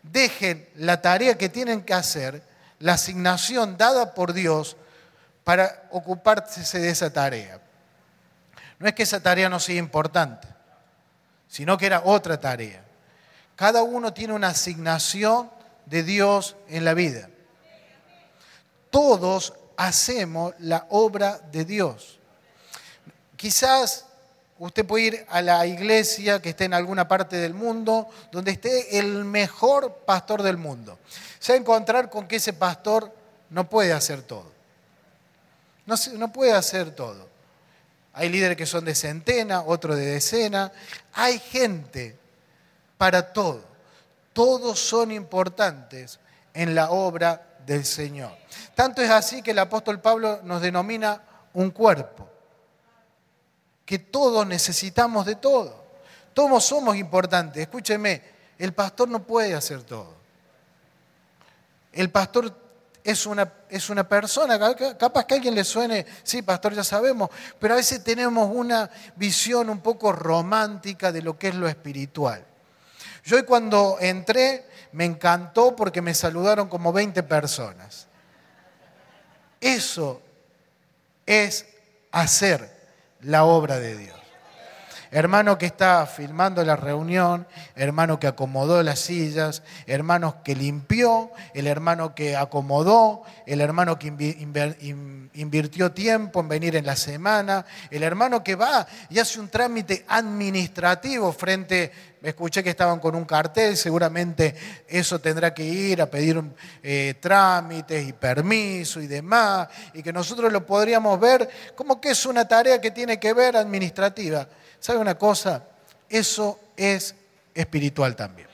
dejen 0.02 0.68
la 0.76 1.00
tarea 1.00 1.38
que 1.38 1.48
tienen 1.48 1.82
que 1.82 1.94
hacer, 1.94 2.42
la 2.78 2.94
asignación 2.94 3.76
dada 3.76 4.14
por 4.14 4.32
Dios 4.32 4.76
para 5.44 5.88
ocuparse 5.90 6.78
de 6.78 6.90
esa 6.90 7.12
tarea. 7.12 7.60
No 8.78 8.88
es 8.88 8.94
que 8.94 9.04
esa 9.04 9.20
tarea 9.20 9.48
no 9.48 9.60
sea 9.60 9.76
importante, 9.76 10.48
sino 11.48 11.78
que 11.78 11.86
era 11.86 12.02
otra 12.04 12.40
tarea. 12.40 12.82
Cada 13.54 13.82
uno 13.82 14.12
tiene 14.12 14.32
una 14.32 14.48
asignación 14.48 15.50
de 15.86 16.02
Dios 16.02 16.56
en 16.68 16.84
la 16.84 16.94
vida. 16.94 17.28
Todos 18.90 19.54
hacemos 19.76 20.54
la 20.58 20.86
obra 20.90 21.38
de 21.50 21.64
Dios. 21.64 22.18
Quizás 23.36 24.06
Usted 24.62 24.86
puede 24.86 25.04
ir 25.06 25.26
a 25.28 25.42
la 25.42 25.66
iglesia 25.66 26.40
que 26.40 26.50
esté 26.50 26.66
en 26.66 26.74
alguna 26.74 27.08
parte 27.08 27.34
del 27.34 27.52
mundo, 27.52 28.08
donde 28.30 28.52
esté 28.52 28.96
el 28.96 29.24
mejor 29.24 29.92
pastor 30.06 30.40
del 30.40 30.56
mundo. 30.56 31.00
Se 31.40 31.50
va 31.50 31.56
a 31.56 31.60
encontrar 31.60 32.08
con 32.08 32.28
que 32.28 32.36
ese 32.36 32.52
pastor 32.52 33.12
no 33.50 33.68
puede 33.68 33.92
hacer 33.92 34.22
todo. 34.22 34.52
No, 35.84 36.32
puede 36.32 36.52
hacer 36.52 36.94
todo. 36.94 37.26
Hay 38.12 38.28
líderes 38.28 38.56
que 38.56 38.64
son 38.64 38.84
de 38.84 38.94
centena, 38.94 39.62
otros 39.62 39.96
de 39.96 40.06
decena. 40.06 40.70
Hay 41.12 41.40
gente 41.40 42.16
para 42.96 43.32
todo. 43.32 43.64
Todos 44.32 44.78
son 44.78 45.10
importantes 45.10 46.20
en 46.54 46.76
la 46.76 46.92
obra 46.92 47.48
del 47.66 47.84
Señor. 47.84 48.30
Tanto 48.76 49.02
es 49.02 49.10
así 49.10 49.42
que 49.42 49.50
el 49.50 49.58
apóstol 49.58 50.00
Pablo 50.00 50.38
nos 50.44 50.62
denomina 50.62 51.20
un 51.52 51.72
cuerpo 51.72 52.28
que 53.84 53.98
todos 53.98 54.46
necesitamos 54.46 55.26
de 55.26 55.36
todo. 55.36 55.82
Todos 56.34 56.64
somos 56.64 56.96
importantes. 56.96 57.62
Escúcheme, 57.62 58.22
el 58.58 58.72
pastor 58.72 59.08
no 59.08 59.22
puede 59.24 59.54
hacer 59.54 59.82
todo. 59.82 60.14
El 61.92 62.10
pastor 62.10 62.54
es 63.04 63.26
una, 63.26 63.52
es 63.68 63.90
una 63.90 64.08
persona, 64.08 64.58
capaz 64.96 65.24
que 65.26 65.34
a 65.34 65.36
alguien 65.36 65.54
le 65.54 65.64
suene, 65.64 66.06
sí, 66.22 66.42
pastor, 66.42 66.72
ya 66.72 66.84
sabemos, 66.84 67.30
pero 67.58 67.74
a 67.74 67.76
veces 67.76 68.02
tenemos 68.04 68.48
una 68.54 68.88
visión 69.16 69.68
un 69.68 69.80
poco 69.80 70.12
romántica 70.12 71.10
de 71.10 71.22
lo 71.22 71.36
que 71.36 71.48
es 71.48 71.54
lo 71.54 71.68
espiritual. 71.68 72.44
Yo 73.24 73.36
hoy 73.36 73.42
cuando 73.44 73.98
entré 74.00 74.66
me 74.92 75.04
encantó 75.04 75.74
porque 75.74 76.02
me 76.02 76.14
saludaron 76.14 76.68
como 76.68 76.92
20 76.92 77.22
personas. 77.24 78.06
Eso 79.60 80.20
es 81.26 81.66
hacer 82.10 82.81
la 83.22 83.44
obra 83.44 83.78
de 83.78 83.96
Dios. 83.96 84.21
Hermano 85.14 85.58
que 85.58 85.66
está 85.66 86.06
filmando 86.06 86.64
la 86.64 86.74
reunión, 86.74 87.46
hermano 87.76 88.18
que 88.18 88.26
acomodó 88.26 88.82
las 88.82 88.98
sillas, 88.98 89.62
hermano 89.86 90.42
que 90.42 90.56
limpió, 90.56 91.30
el 91.52 91.66
hermano 91.66 92.14
que 92.14 92.34
acomodó, 92.34 93.22
el 93.44 93.60
hermano 93.60 93.98
que 93.98 94.06
invirtió 95.34 95.92
tiempo 95.92 96.40
en 96.40 96.48
venir 96.48 96.76
en 96.76 96.86
la 96.86 96.96
semana, 96.96 97.66
el 97.90 98.02
hermano 98.04 98.42
que 98.42 98.54
va 98.54 98.86
y 99.10 99.18
hace 99.18 99.38
un 99.38 99.50
trámite 99.50 100.06
administrativo 100.08 101.30
frente 101.34 101.92
escuché 102.22 102.62
que 102.62 102.70
estaban 102.70 102.98
con 102.98 103.14
un 103.14 103.26
cartel, 103.26 103.76
seguramente 103.76 104.54
eso 104.88 105.18
tendrá 105.18 105.52
que 105.52 105.64
ir 105.64 106.00
a 106.00 106.06
pedir 106.06 106.42
eh, 106.82 107.16
trámites 107.20 108.08
y 108.08 108.14
permiso 108.14 108.98
y 108.98 109.08
demás, 109.08 109.68
y 109.92 110.02
que 110.02 110.12
nosotros 110.12 110.50
lo 110.50 110.64
podríamos 110.64 111.20
ver 111.20 111.50
como 111.74 112.00
que 112.00 112.12
es 112.12 112.24
una 112.24 112.48
tarea 112.48 112.80
que 112.80 112.92
tiene 112.92 113.20
que 113.20 113.34
ver 113.34 113.58
administrativa. 113.58 114.48
¿Sabe 114.82 114.98
una 114.98 115.16
cosa? 115.16 115.62
Eso 116.08 116.58
es 116.76 117.14
espiritual 117.54 118.16
también, 118.16 118.48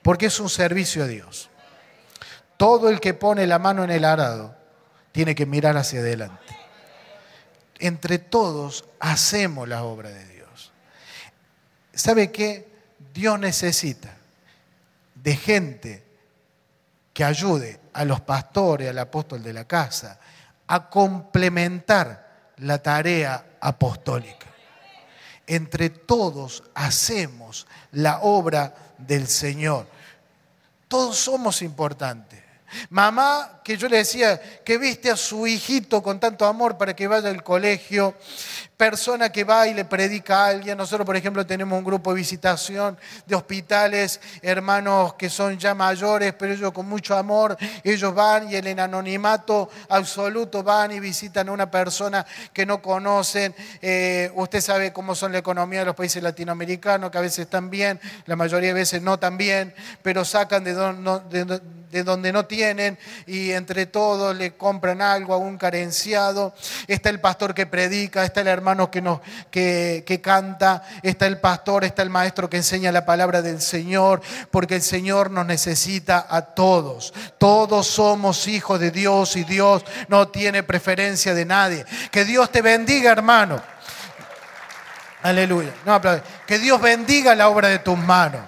porque 0.00 0.24
es 0.26 0.40
un 0.40 0.48
servicio 0.48 1.04
a 1.04 1.06
Dios. 1.06 1.50
Todo 2.56 2.88
el 2.88 3.00
que 3.00 3.12
pone 3.12 3.46
la 3.46 3.58
mano 3.58 3.84
en 3.84 3.90
el 3.90 4.06
arado 4.06 4.56
tiene 5.12 5.34
que 5.34 5.44
mirar 5.44 5.76
hacia 5.76 6.00
adelante. 6.00 6.56
entre 7.80 8.18
todos 8.18 8.86
hacemos 8.98 9.68
la 9.68 9.84
obra 9.84 10.08
de 10.08 10.24
Dios. 10.24 10.72
¿Sabe 11.92 12.32
qué? 12.32 12.66
Dios 13.12 13.38
necesita 13.38 14.16
de 15.14 15.36
gente 15.36 16.02
que 17.12 17.24
ayude 17.24 17.78
a 17.92 18.06
los 18.06 18.22
pastores, 18.22 18.88
al 18.88 18.98
apóstol 18.98 19.42
de 19.42 19.52
la 19.52 19.66
casa, 19.66 20.18
a 20.66 20.88
complementar 20.88 22.54
la 22.56 22.82
tarea 22.82 23.58
apostólica. 23.60 24.47
Entre 25.48 25.90
todos 25.90 26.62
hacemos 26.74 27.66
la 27.92 28.20
obra 28.20 28.74
del 28.98 29.26
Señor. 29.26 29.86
Todos 30.86 31.16
somos 31.16 31.62
importantes. 31.62 32.47
Mamá, 32.90 33.60
que 33.64 33.76
yo 33.76 33.88
le 33.88 33.98
decía 33.98 34.40
que 34.64 34.78
viste 34.78 35.10
a 35.10 35.16
su 35.16 35.46
hijito 35.46 36.02
con 36.02 36.18
tanto 36.20 36.46
amor 36.46 36.78
para 36.78 36.94
que 36.94 37.06
vaya 37.06 37.28
al 37.28 37.42
colegio, 37.42 38.14
persona 38.78 39.30
que 39.30 39.42
va 39.42 39.66
y 39.66 39.74
le 39.74 39.84
predica 39.84 40.44
a 40.44 40.46
alguien. 40.46 40.78
Nosotros, 40.78 41.04
por 41.04 41.16
ejemplo, 41.16 41.44
tenemos 41.44 41.76
un 41.76 41.84
grupo 41.84 42.14
de 42.14 42.20
visitación 42.20 42.96
de 43.26 43.34
hospitales, 43.34 44.20
hermanos 44.40 45.14
que 45.14 45.28
son 45.28 45.58
ya 45.58 45.74
mayores, 45.74 46.32
pero 46.38 46.54
ellos 46.54 46.72
con 46.72 46.88
mucho 46.88 47.16
amor, 47.16 47.58
ellos 47.82 48.14
van 48.14 48.50
y 48.50 48.56
en 48.56 48.78
anonimato 48.78 49.68
absoluto 49.88 50.62
van 50.62 50.92
y 50.92 51.00
visitan 51.00 51.48
a 51.48 51.52
una 51.52 51.70
persona 51.70 52.24
que 52.52 52.64
no 52.64 52.80
conocen. 52.80 53.54
Eh, 53.82 54.30
usted 54.36 54.60
sabe 54.60 54.92
cómo 54.92 55.14
son 55.14 55.32
la 55.32 55.38
economía 55.38 55.80
de 55.80 55.86
los 55.86 55.96
países 55.96 56.22
latinoamericanos, 56.22 57.10
que 57.10 57.18
a 57.18 57.22
veces 57.22 57.40
están 57.40 57.70
bien, 57.70 58.00
la 58.26 58.36
mayoría 58.36 58.68
de 58.68 58.74
veces 58.74 59.02
no 59.02 59.18
tan 59.18 59.36
bien, 59.36 59.74
pero 60.02 60.24
sacan 60.24 60.62
de, 60.62 60.74
de 60.74 61.60
donde 62.04 62.32
no 62.32 62.46
tienen 62.46 62.98
y 63.26 63.52
entre 63.52 63.86
todos 63.86 64.36
le 64.36 64.56
compran 64.56 65.02
algo 65.02 65.34
a 65.34 65.38
un 65.38 65.58
carenciado. 65.58 66.54
Está 66.86 67.10
el 67.10 67.20
pastor 67.20 67.54
que 67.54 67.66
predica, 67.66 68.24
está 68.24 68.40
el 68.40 68.48
hermano 68.48 68.90
que, 68.90 69.00
nos, 69.00 69.20
que, 69.50 70.04
que 70.06 70.20
canta, 70.20 70.82
está 71.02 71.26
el 71.26 71.38
pastor, 71.38 71.84
está 71.84 72.02
el 72.02 72.10
maestro 72.10 72.48
que 72.50 72.58
enseña 72.58 72.92
la 72.92 73.06
palabra 73.06 73.42
del 73.42 73.60
Señor, 73.60 74.20
porque 74.50 74.76
el 74.76 74.82
Señor 74.82 75.30
nos 75.30 75.46
necesita 75.46 76.26
a 76.28 76.42
todos. 76.42 77.12
Todos 77.38 77.86
somos 77.86 78.46
hijos 78.48 78.80
de 78.80 78.90
Dios 78.90 79.36
y 79.36 79.44
Dios 79.44 79.84
no 80.08 80.28
tiene 80.28 80.62
preferencia 80.62 81.34
de 81.34 81.44
nadie. 81.44 81.84
Que 82.10 82.24
Dios 82.24 82.50
te 82.50 82.62
bendiga, 82.62 83.12
hermano. 83.12 83.60
Aleluya. 85.22 85.72
No, 85.84 86.00
que 86.46 86.58
Dios 86.58 86.80
bendiga 86.80 87.34
la 87.34 87.48
obra 87.48 87.68
de 87.68 87.80
tus 87.80 87.98
manos. 87.98 88.40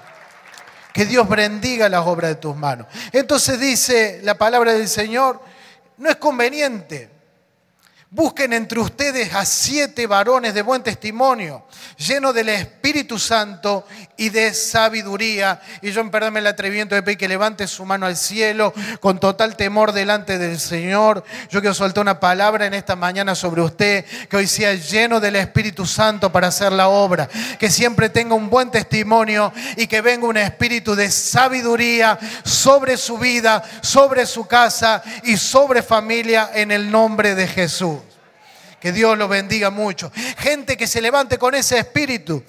Que 0.92 1.06
Dios 1.06 1.28
bendiga 1.28 1.88
las 1.88 2.06
obras 2.06 2.30
de 2.30 2.34
tus 2.36 2.56
manos. 2.56 2.86
Entonces 3.12 3.58
dice 3.60 4.20
la 4.22 4.36
palabra 4.36 4.72
del 4.72 4.88
Señor, 4.88 5.40
no 5.98 6.10
es 6.10 6.16
conveniente 6.16 7.19
Busquen 8.12 8.52
entre 8.52 8.80
ustedes 8.80 9.32
a 9.34 9.44
siete 9.44 10.08
varones 10.08 10.52
de 10.52 10.62
buen 10.62 10.82
testimonio, 10.82 11.64
llenos 11.96 12.34
del 12.34 12.48
Espíritu 12.48 13.20
Santo 13.20 13.86
y 14.16 14.30
de 14.30 14.52
sabiduría. 14.52 15.60
Y 15.80 15.92
yo, 15.92 16.10
perdónme 16.10 16.40
el 16.40 16.48
atrevimiento 16.48 16.96
de 16.96 17.04
pedir 17.04 17.18
que 17.18 17.28
levante 17.28 17.68
su 17.68 17.84
mano 17.84 18.06
al 18.06 18.16
cielo 18.16 18.74
con 18.98 19.20
total 19.20 19.54
temor 19.54 19.92
delante 19.92 20.38
del 20.38 20.58
Señor. 20.58 21.22
Yo 21.50 21.60
quiero 21.60 21.72
soltar 21.72 22.02
una 22.02 22.18
palabra 22.18 22.66
en 22.66 22.74
esta 22.74 22.96
mañana 22.96 23.36
sobre 23.36 23.62
usted, 23.62 24.04
que 24.28 24.38
hoy 24.38 24.48
sea 24.48 24.74
lleno 24.74 25.20
del 25.20 25.36
Espíritu 25.36 25.86
Santo 25.86 26.32
para 26.32 26.48
hacer 26.48 26.72
la 26.72 26.88
obra, 26.88 27.28
que 27.60 27.70
siempre 27.70 28.08
tenga 28.08 28.34
un 28.34 28.50
buen 28.50 28.72
testimonio 28.72 29.52
y 29.76 29.86
que 29.86 30.00
venga 30.00 30.26
un 30.26 30.36
espíritu 30.36 30.96
de 30.96 31.12
sabiduría 31.12 32.18
sobre 32.42 32.96
su 32.96 33.18
vida, 33.18 33.62
sobre 33.82 34.26
su 34.26 34.48
casa 34.48 35.00
y 35.22 35.36
sobre 35.36 35.80
familia 35.84 36.50
en 36.52 36.72
el 36.72 36.90
nombre 36.90 37.36
de 37.36 37.46
Jesús. 37.46 37.99
Que 38.80 38.92
Dios 38.92 39.18
lo 39.18 39.28
bendiga 39.28 39.70
mucho. 39.70 40.10
Gente 40.38 40.76
que 40.76 40.86
se 40.86 41.00
levante 41.00 41.38
con 41.38 41.54
ese 41.54 41.78
espíritu. 41.78 42.42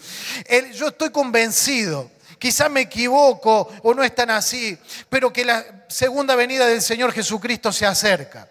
yo 0.73 0.87
estoy 0.87 1.09
convencido, 1.09 2.09
quizá 2.39 2.69
me 2.69 2.81
equivoco 2.81 3.69
o 3.83 3.93
no 3.93 4.03
es 4.03 4.15
tan 4.15 4.29
así, 4.29 4.77
pero 5.09 5.33
que 5.33 5.43
la 5.43 5.63
segunda 5.87 6.35
venida 6.35 6.65
del 6.65 6.81
Señor 6.81 7.11
Jesucristo 7.11 7.71
se 7.71 7.85
acerca. 7.85 8.47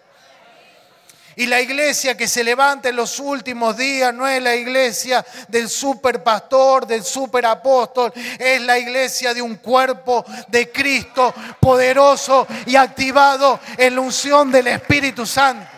Y 1.35 1.47
la 1.47 1.61
iglesia 1.61 2.15
que 2.15 2.27
se 2.27 2.43
levanta 2.43 2.89
en 2.89 2.95
los 2.97 3.19
últimos 3.19 3.77
días 3.77 4.13
no 4.13 4.27
es 4.27 4.43
la 4.43 4.55
iglesia 4.55 5.25
del 5.47 5.69
super 5.69 6.21
pastor, 6.21 6.85
del 6.85 7.03
super 7.03 7.45
apóstol, 7.45 8.11
es 8.37 8.61
la 8.61 8.77
iglesia 8.77 9.33
de 9.33 9.41
un 9.41 9.55
cuerpo 9.55 10.25
de 10.49 10.71
Cristo 10.71 11.33
poderoso 11.59 12.45
y 12.65 12.75
activado 12.75 13.59
en 13.77 13.95
la 13.95 14.01
unción 14.01 14.51
del 14.51 14.67
Espíritu 14.67 15.25
Santo. 15.25 15.70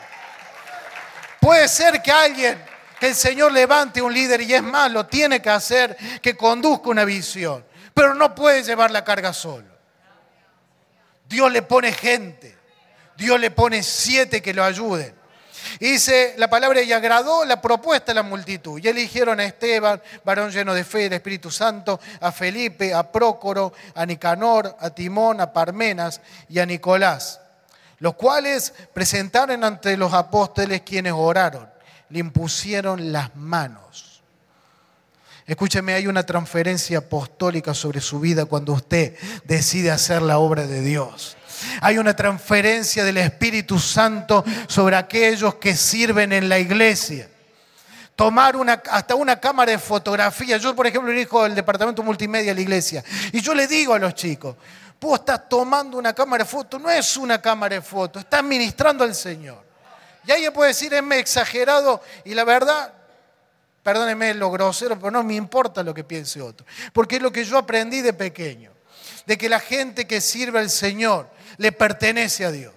Puede 1.44 1.68
ser 1.68 2.02
que 2.02 2.10
alguien, 2.10 2.58
que 2.98 3.08
el 3.08 3.16
Señor 3.16 3.52
levante 3.52 4.02
un 4.02 4.14
líder 4.14 4.40
y 4.40 4.54
es 4.54 4.64
más, 4.64 4.90
lo 4.90 5.08
tiene 5.08 5.42
que 5.42 5.50
hacer, 5.50 5.98
que 6.22 6.38
conduzca 6.38 6.88
una 6.88 7.04
visión, 7.04 7.66
pero 7.94 8.16
no 8.16 8.34
puede 8.34 8.64
llevar 8.64 8.92
la 8.92 9.04
carga 9.04 9.34
solo. 9.34 9.68
Dios 11.28 11.52
le 11.52 11.62
pone 11.64 11.92
gente, 11.92 12.58
Dios 13.18 13.38
le 13.42 13.52
pone 13.52 13.84
siete 13.84 14.42
que 14.42 14.54
lo 14.54 14.64
ayuden. 14.64 15.14
Y 15.82 15.92
dice 15.92 16.34
la 16.38 16.50
palabra 16.50 16.82
y 16.82 16.94
agradó 16.94 17.44
la 17.44 17.60
propuesta 17.60 18.14
a 18.14 18.16
la 18.16 18.24
multitud. 18.24 18.80
Y 18.82 18.88
eligieron 18.88 19.42
a 19.42 19.44
Esteban, 19.44 20.02
varón 20.24 20.50
lleno 20.50 20.74
de 20.74 20.86
fe 20.86 21.02
y 21.02 21.04
del 21.04 21.14
Espíritu 21.14 21.52
Santo, 21.52 22.00
a 22.22 22.32
Felipe, 22.32 22.94
a 22.94 23.12
Prócoro, 23.12 23.74
a 23.96 24.06
Nicanor, 24.06 24.78
a 24.80 24.90
Timón, 24.92 25.42
a 25.42 25.52
Parmenas 25.52 26.22
y 26.48 26.60
a 26.60 26.66
Nicolás 26.66 27.42
los 28.00 28.16
cuales 28.16 28.74
presentaron 28.94 29.64
ante 29.64 29.98
los 29.98 30.14
apóstoles 30.14 30.82
quienes 30.82 31.14
oraron, 31.14 31.70
le 32.10 32.20
impusieron 32.20 33.12
las 33.12 33.36
manos. 33.36 34.22
Escúcheme, 35.46 35.94
hay 35.94 36.08
una 36.08 36.26
transferencia 36.26 37.00
apostólica 37.00 37.74
sobre 37.74 38.00
su 38.00 38.20
vida 38.20 38.46
cuando 38.46 38.74
usted 38.74 39.16
decide 39.44 39.92
hacer 39.92 40.22
la 40.22 40.38
obra 40.38 40.66
de 40.66 40.82
Dios. 40.82 41.36
Hay 41.82 41.98
una 41.98 42.16
transferencia 42.16 43.04
del 43.04 43.18
Espíritu 43.18 43.78
Santo 43.80 44.44
sobre 44.68 44.96
aquellos 44.96 45.56
que 45.56 45.76
sirven 45.76 46.32
en 46.32 46.48
la 46.50 46.60
iglesia 46.60 47.30
tomar 48.16 48.56
una, 48.56 48.82
hasta 48.92 49.16
una 49.16 49.40
cámara 49.40 49.72
de 49.72 49.80
fotografía. 49.80 50.58
Yo, 50.58 50.76
por 50.76 50.88
ejemplo, 50.88 51.12
dirijo 51.12 51.46
el 51.46 51.56
departamento 51.56 52.04
multimedia 52.04 52.52
de 52.52 52.56
la 52.56 52.62
iglesia. 52.62 53.04
Y 53.32 53.42
yo 53.42 53.54
le 53.54 53.68
digo 53.68 53.94
a 53.94 54.00
los 54.00 54.14
chicos, 54.16 54.56
Vos 55.04 55.20
estás 55.20 55.50
tomando 55.50 55.98
una 55.98 56.14
cámara 56.14 56.46
de 56.46 56.50
foto, 56.50 56.80
no 56.80 56.90
es 56.90 57.18
una 57.18 57.42
cámara 57.42 57.76
de 57.76 57.82
foto, 57.82 58.20
estás 58.20 58.42
ministrando 58.42 59.04
al 59.04 59.14
Señor. 59.14 59.62
Y 60.26 60.32
alguien 60.32 60.54
puede 60.54 60.70
decir, 60.70 60.94
es 60.94 61.04
exagerado, 61.12 62.02
y 62.24 62.34
la 62.34 62.46
verdad, 62.46 62.94
perdóneme 63.84 64.34
lo 64.34 64.50
grosero, 64.50 64.98
pero 64.98 65.12
no 65.12 65.22
me 65.22 65.36
importa 65.36 65.84
lo 65.84 65.94
que 65.94 66.06
piense 66.06 66.42
otro, 66.42 66.66
porque 66.94 67.18
es 67.18 67.22
lo 67.22 67.34
que 67.34 67.44
yo 67.44 67.58
aprendí 67.58 68.00
de 68.00 68.14
pequeño, 68.14 68.72
de 69.26 69.38
que 69.38 69.50
la 69.50 69.60
gente 69.60 70.08
que 70.08 70.22
sirve 70.22 70.60
al 70.60 70.70
Señor 70.70 71.28
le 71.58 71.74
pertenece 71.74 72.46
a 72.46 72.52
Dios 72.52 72.74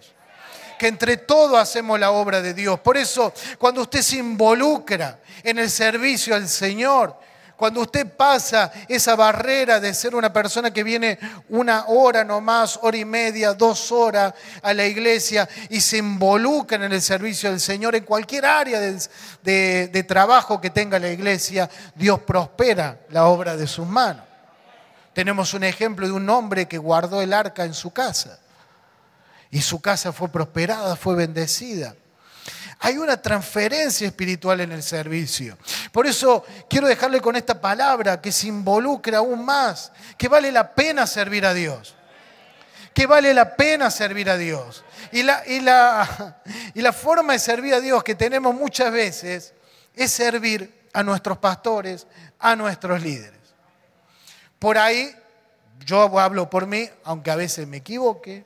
que 0.81 0.89
entre 0.89 1.17
todos 1.19 1.57
hacemos 1.59 1.99
la 1.99 2.11
obra 2.11 2.43
de 2.43 2.53
Dios. 2.53 2.81
Por 2.81 2.99
eso, 2.99 3.33
cuando 3.57 3.81
usted 3.81 4.03
se 4.03 4.17
involucra 4.17 5.21
en 5.43 5.59
el 5.59 5.71
servicio 5.71 6.35
al 6.35 6.49
Señor, 6.49 7.19
cuando 7.57 7.81
usted 7.81 8.07
pasa 8.07 8.71
esa 8.87 9.17
barrera 9.17 9.81
de 9.81 9.95
ser 9.95 10.15
una 10.15 10.33
persona 10.33 10.73
que 10.73 10.85
viene 10.85 11.19
una 11.49 11.87
hora 11.87 12.23
nomás, 12.23 12.79
hora 12.83 12.97
y 12.97 13.05
media, 13.05 13.55
dos 13.55 13.91
horas 13.91 14.35
a 14.63 14.75
la 14.75 14.85
iglesia 14.85 15.49
y 15.71 15.81
se 15.81 15.99
involucra 15.99 16.85
en 16.85 16.93
el 16.93 17.01
servicio 17.01 17.51
del 17.51 17.61
Señor, 17.61 17.95
en 17.95 18.05
cualquier 18.05 18.45
área 18.45 18.81
de, 18.81 19.89
de 19.89 20.03
trabajo 20.05 20.61
que 20.61 20.71
tenga 20.71 20.99
la 20.99 21.09
iglesia, 21.09 21.71
Dios 21.95 22.21
prospera 22.21 23.01
la 23.11 23.27
obra 23.27 23.57
de 23.57 23.67
sus 23.67 23.87
manos. 23.87 24.25
Tenemos 25.15 25.55
un 25.55 25.65
ejemplo 25.65 26.07
de 26.07 26.13
un 26.13 26.29
hombre 26.29 26.69
que 26.69 26.77
guardó 26.77 27.23
el 27.23 27.33
arca 27.33 27.65
en 27.65 27.73
su 27.73 27.91
casa 27.91 28.39
y 29.51 29.63
su 29.63 29.81
casa 29.81 30.13
fue 30.13 30.29
prosperada, 30.29 30.95
fue 30.95 31.15
bendecida. 31.15 31.95
Hay 32.81 32.99
una 32.99 33.21
transferencia 33.21 34.07
espiritual 34.07 34.61
en 34.61 34.73
el 34.73 34.83
servicio. 34.83 35.57
Por 35.93 36.07
eso 36.07 36.45
quiero 36.69 36.87
dejarle 36.87 37.21
con 37.21 37.35
esta 37.37 37.61
palabra 37.61 38.21
que 38.21 38.31
se 38.31 38.49
involucra 38.49 39.19
aún 39.19 39.45
más, 39.45 39.93
que 40.19 40.29
vale 40.29 40.53
la 40.53 40.75
pena 40.75 41.07
servir 41.07 41.47
a 41.47 41.55
Dios. 41.55 41.95
Que 42.93 43.07
vale 43.07 43.33
la 43.35 43.57
pena 43.57 43.91
servir 43.91 44.31
a 44.31 44.37
Dios. 44.37 44.85
Y 45.13 45.23
la, 45.23 45.43
y 45.47 45.61
la, 45.61 46.43
y 46.75 46.83
la 46.83 46.93
forma 46.93 47.33
de 47.33 47.39
servir 47.39 47.75
a 47.75 47.81
Dios 47.81 48.03
que 48.05 48.15
tenemos 48.15 48.55
muchas 48.55 48.93
veces 48.93 49.55
es 49.95 50.13
servir 50.13 50.89
a 50.93 51.03
nuestros 51.03 51.39
pastores, 51.39 52.07
a 52.39 52.57
nuestros 52.57 53.03
líderes. 53.03 53.41
Por 54.59 54.79
ahí, 54.79 55.15
yo 55.85 56.19
hablo 56.19 56.49
por 56.49 56.67
mí, 56.67 56.89
aunque 57.05 57.31
a 57.31 57.37
veces 57.37 57.67
me 57.67 57.79
equivoque, 57.79 58.45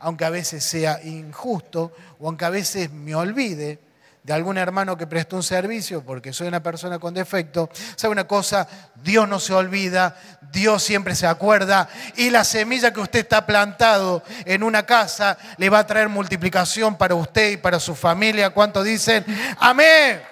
aunque 0.00 0.24
a 0.24 0.30
veces 0.30 0.64
sea 0.64 1.00
injusto 1.04 1.92
o 2.18 2.26
aunque 2.26 2.44
a 2.44 2.50
veces 2.50 2.90
me 2.90 3.14
olvide 3.14 3.78
de 4.22 4.32
algún 4.34 4.58
hermano 4.58 4.96
que 4.96 5.06
prestó 5.06 5.36
un 5.36 5.42
servicio 5.42 6.02
porque 6.02 6.32
soy 6.32 6.48
una 6.48 6.62
persona 6.62 6.98
con 6.98 7.14
defecto, 7.14 7.70
¿sabe 7.96 8.12
una 8.12 8.26
cosa? 8.26 8.66
Dios 9.02 9.28
no 9.28 9.40
se 9.40 9.54
olvida, 9.54 10.16
Dios 10.52 10.82
siempre 10.82 11.14
se 11.14 11.26
acuerda 11.26 11.88
y 12.16 12.30
la 12.30 12.44
semilla 12.44 12.92
que 12.92 13.00
usted 13.00 13.20
está 13.20 13.46
plantado 13.46 14.22
en 14.44 14.62
una 14.62 14.84
casa 14.84 15.38
le 15.56 15.70
va 15.70 15.80
a 15.80 15.86
traer 15.86 16.08
multiplicación 16.08 16.96
para 16.96 17.14
usted 17.14 17.52
y 17.52 17.56
para 17.56 17.80
su 17.80 17.94
familia. 17.94 18.50
¿Cuánto 18.50 18.82
dicen? 18.82 19.24
Amén. 19.58 20.29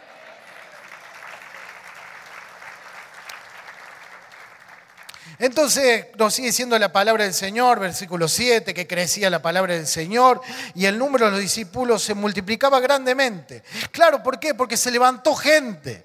Entonces 5.38 6.06
nos 6.16 6.34
sigue 6.34 6.48
diciendo 6.48 6.76
la 6.78 6.92
palabra 6.92 7.22
del 7.22 7.34
Señor, 7.34 7.78
versículo 7.78 8.26
7, 8.26 8.74
que 8.74 8.88
crecía 8.88 9.30
la 9.30 9.40
palabra 9.40 9.74
del 9.74 9.86
Señor 9.86 10.40
y 10.74 10.86
el 10.86 10.98
número 10.98 11.26
de 11.26 11.32
los 11.32 11.40
discípulos 11.40 12.02
se 12.02 12.14
multiplicaba 12.14 12.80
grandemente. 12.80 13.62
Claro, 13.92 14.20
¿por 14.22 14.40
qué? 14.40 14.54
Porque 14.54 14.76
se 14.76 14.90
levantó 14.90 15.36
gente. 15.36 16.04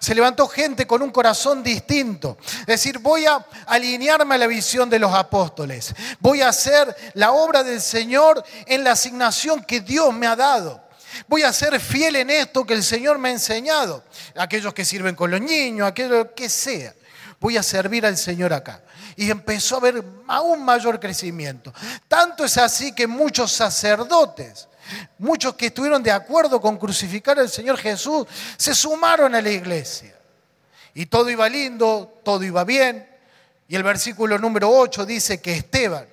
Se 0.00 0.16
levantó 0.16 0.48
gente 0.48 0.84
con 0.84 1.00
un 1.00 1.12
corazón 1.12 1.62
distinto. 1.62 2.36
Es 2.60 2.66
decir, 2.66 2.98
voy 2.98 3.24
a 3.24 3.46
alinearme 3.66 4.34
a 4.34 4.38
la 4.38 4.48
visión 4.48 4.90
de 4.90 4.98
los 4.98 5.14
apóstoles. 5.14 5.94
Voy 6.18 6.40
a 6.40 6.48
hacer 6.48 6.92
la 7.14 7.30
obra 7.30 7.62
del 7.62 7.80
Señor 7.80 8.42
en 8.66 8.82
la 8.82 8.92
asignación 8.92 9.62
que 9.62 9.80
Dios 9.80 10.12
me 10.12 10.26
ha 10.26 10.34
dado. 10.34 10.82
Voy 11.28 11.44
a 11.44 11.52
ser 11.52 11.78
fiel 11.78 12.16
en 12.16 12.30
esto 12.30 12.66
que 12.66 12.74
el 12.74 12.82
Señor 12.82 13.18
me 13.18 13.28
ha 13.28 13.32
enseñado. 13.32 14.02
Aquellos 14.34 14.74
que 14.74 14.84
sirven 14.84 15.14
con 15.14 15.30
los 15.30 15.40
niños, 15.40 15.86
aquellos 15.86 16.26
que 16.34 16.48
sea 16.48 16.92
voy 17.42 17.56
a 17.56 17.62
servir 17.62 18.06
al 18.06 18.16
Señor 18.16 18.52
acá. 18.52 18.80
Y 19.16 19.28
empezó 19.30 19.74
a 19.74 19.78
haber 19.78 20.04
aún 20.28 20.64
mayor 20.64 21.00
crecimiento. 21.00 21.74
Tanto 22.06 22.44
es 22.44 22.56
así 22.56 22.92
que 22.92 23.08
muchos 23.08 23.50
sacerdotes, 23.50 24.68
muchos 25.18 25.54
que 25.56 25.66
estuvieron 25.66 26.02
de 26.02 26.12
acuerdo 26.12 26.60
con 26.60 26.78
crucificar 26.78 27.38
al 27.40 27.50
Señor 27.50 27.76
Jesús, 27.78 28.26
se 28.56 28.74
sumaron 28.74 29.34
a 29.34 29.42
la 29.42 29.50
iglesia. 29.50 30.14
Y 30.94 31.06
todo 31.06 31.28
iba 31.28 31.48
lindo, 31.48 32.20
todo 32.24 32.44
iba 32.44 32.62
bien. 32.62 33.08
Y 33.66 33.74
el 33.74 33.82
versículo 33.82 34.38
número 34.38 34.70
8 34.70 35.04
dice 35.04 35.40
que 35.40 35.56
Esteban, 35.56 36.06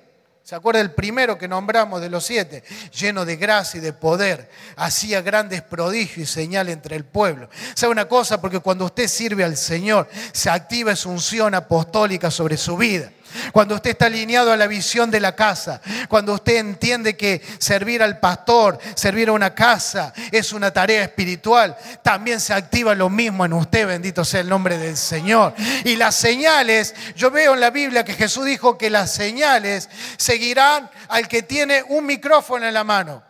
¿Se 0.50 0.56
acuerda 0.56 0.80
el 0.80 0.90
primero 0.90 1.38
que 1.38 1.46
nombramos 1.46 2.00
de 2.00 2.10
los 2.10 2.24
siete? 2.24 2.64
Lleno 2.98 3.24
de 3.24 3.36
gracia 3.36 3.78
y 3.78 3.80
de 3.80 3.92
poder. 3.92 4.50
Hacía 4.74 5.22
grandes 5.22 5.62
prodigios 5.62 6.28
y 6.28 6.32
señales 6.32 6.72
entre 6.72 6.96
el 6.96 7.04
pueblo. 7.04 7.48
¿Sabe 7.74 7.92
una 7.92 8.08
cosa? 8.08 8.40
Porque 8.40 8.58
cuando 8.58 8.84
usted 8.86 9.06
sirve 9.06 9.44
al 9.44 9.56
Señor, 9.56 10.08
se 10.32 10.50
activa 10.50 10.90
esa 10.90 11.08
unción 11.08 11.54
apostólica 11.54 12.32
sobre 12.32 12.56
su 12.56 12.76
vida 12.76 13.12
cuando 13.52 13.74
usted 13.74 13.90
está 13.90 14.06
alineado 14.06 14.52
a 14.52 14.56
la 14.56 14.66
visión 14.66 15.10
de 15.10 15.20
la 15.20 15.34
casa, 15.34 15.80
cuando 16.08 16.34
usted 16.34 16.56
entiende 16.56 17.16
que 17.16 17.42
servir 17.58 18.02
al 18.02 18.18
pastor, 18.18 18.78
servir 18.94 19.28
a 19.28 19.32
una 19.32 19.54
casa 19.54 20.12
es 20.30 20.52
una 20.52 20.72
tarea 20.72 21.02
espiritual, 21.02 21.76
también 22.02 22.40
se 22.40 22.54
activa 22.54 22.94
lo 22.94 23.08
mismo 23.08 23.44
en 23.44 23.52
usted, 23.52 23.86
bendito 23.86 24.24
sea 24.24 24.40
el 24.40 24.48
nombre 24.48 24.78
del 24.78 24.96
Señor. 24.96 25.54
Y 25.84 25.96
las 25.96 26.14
señales, 26.14 26.94
yo 27.16 27.30
veo 27.30 27.54
en 27.54 27.60
la 27.60 27.70
Biblia 27.70 28.04
que 28.04 28.14
Jesús 28.14 28.44
dijo 28.44 28.78
que 28.78 28.90
las 28.90 29.12
señales 29.12 29.88
seguirán 30.16 30.90
al 31.08 31.28
que 31.28 31.42
tiene 31.42 31.82
un 31.88 32.06
micrófono 32.06 32.66
en 32.66 32.74
la 32.74 32.84
mano, 32.84 33.22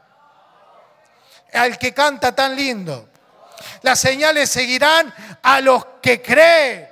al 1.53 1.79
que 1.79 1.93
canta 1.93 2.33
tan 2.33 2.57
lindo. 2.57 3.09
Las 3.83 4.01
señales 4.01 4.51
seguirán 4.51 5.13
a 5.43 5.61
los 5.61 5.85
que 6.03 6.23
creen. 6.23 6.89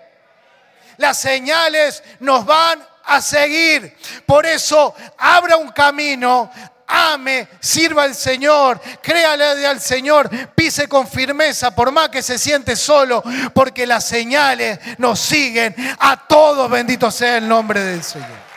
Las 0.97 1.19
señales 1.19 2.03
nos 2.21 2.45
van 2.45 2.85
a 3.09 3.23
seguir. 3.23 3.97
Por 4.27 4.45
eso, 4.47 4.95
abra 5.17 5.57
un 5.57 5.71
camino, 5.73 6.51
ame, 6.87 7.49
sirva 7.59 8.05
al 8.05 8.15
Señor, 8.15 8.81
créale 9.03 9.67
al 9.67 9.81
Señor, 9.81 10.31
pise 10.55 10.89
con 10.89 11.09
firmeza, 11.09 11.75
por 11.75 11.91
más 11.91 12.11
que 12.11 12.23
se 12.23 12.39
siente 12.39 12.77
solo, 12.77 13.23
porque 13.55 13.87
las 13.87 14.07
señales 14.07 14.79
nos 14.99 15.19
siguen 15.19 15.75
a 15.99 16.27
todos, 16.29 16.71
bendito 16.71 17.11
sea 17.11 17.39
el 17.39 17.49
nombre 17.49 17.81
del 17.81 18.05
Señor. 18.05 18.49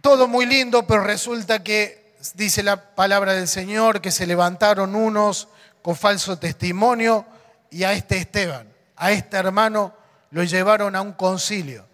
Todo 0.00 0.28
muy 0.28 0.46
lindo, 0.46 0.86
pero 0.86 1.02
resulta 1.02 1.62
que 1.62 2.14
dice 2.34 2.62
la 2.62 2.94
palabra 2.94 3.34
del 3.34 3.48
Señor 3.48 4.00
que 4.00 4.12
se 4.12 4.26
levantaron 4.26 4.94
unos 4.94 5.48
con 5.82 5.96
falso 5.96 6.38
testimonio 6.38 7.26
y 7.70 7.82
a 7.82 7.92
este 7.92 8.16
Esteban 8.16 8.77
a 8.98 9.10
este 9.12 9.36
hermano 9.36 9.92
lo 10.30 10.44
llevaron 10.44 10.94
a 10.94 11.00
un 11.00 11.12
concilio, 11.12 11.86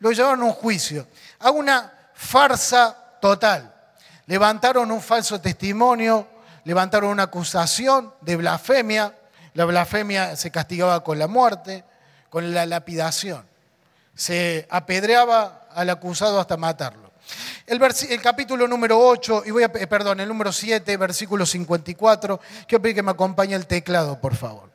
lo 0.00 0.10
llevaron 0.10 0.42
a 0.42 0.44
un 0.46 0.52
juicio, 0.52 1.06
a 1.38 1.50
una 1.50 1.92
farsa 2.14 2.96
total. 3.20 3.74
Levantaron 4.26 4.90
un 4.90 5.00
falso 5.00 5.40
testimonio, 5.40 6.26
levantaron 6.64 7.10
una 7.10 7.24
acusación 7.24 8.12
de 8.20 8.36
blasfemia. 8.36 9.14
La 9.54 9.64
blasfemia 9.64 10.36
se 10.36 10.50
castigaba 10.50 11.02
con 11.02 11.18
la 11.18 11.28
muerte, 11.28 11.84
con 12.28 12.52
la 12.52 12.66
lapidación. 12.66 13.46
Se 14.14 14.66
apedreaba 14.70 15.68
al 15.72 15.90
acusado 15.90 16.40
hasta 16.40 16.56
matarlo. 16.56 17.08
El, 17.66 17.78
capítulo 18.22 18.66
número 18.66 18.98
8, 18.98 19.42
y 19.46 19.50
voy 19.50 19.62
a, 19.62 19.70
perdón, 19.70 20.20
el 20.20 20.28
número 20.28 20.52
7, 20.52 20.96
versículo 20.96 21.44
54. 21.44 22.40
Quiero 22.66 22.82
pedir 22.82 22.96
que 22.96 23.02
me 23.02 23.10
acompañe 23.10 23.54
el 23.54 23.66
teclado, 23.66 24.18
por 24.20 24.34
favor. 24.34 24.70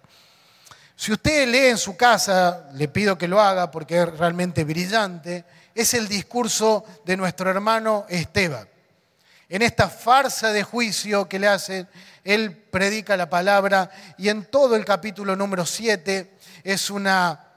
Si 1.03 1.11
usted 1.11 1.49
lee 1.49 1.67
en 1.67 1.77
su 1.77 1.97
casa, 1.97 2.69
le 2.75 2.87
pido 2.87 3.17
que 3.17 3.27
lo 3.27 3.41
haga 3.41 3.69
porque 3.69 4.01
es 4.01 4.17
realmente 4.17 4.63
brillante, 4.63 5.43
es 5.75 5.93
el 5.95 6.07
discurso 6.07 6.85
de 7.03 7.17
nuestro 7.17 7.49
hermano 7.49 8.05
Esteban. 8.07 8.65
En 9.49 9.63
esta 9.63 9.89
farsa 9.89 10.53
de 10.53 10.63
juicio 10.63 11.27
que 11.27 11.39
le 11.39 11.49
hacen, 11.49 11.89
él 12.23 12.55
predica 12.55 13.17
la 13.17 13.29
palabra 13.29 13.91
y 14.17 14.29
en 14.29 14.45
todo 14.45 14.77
el 14.77 14.85
capítulo 14.85 15.35
número 15.35 15.65
7 15.65 16.37
es 16.63 16.89
una, 16.89 17.47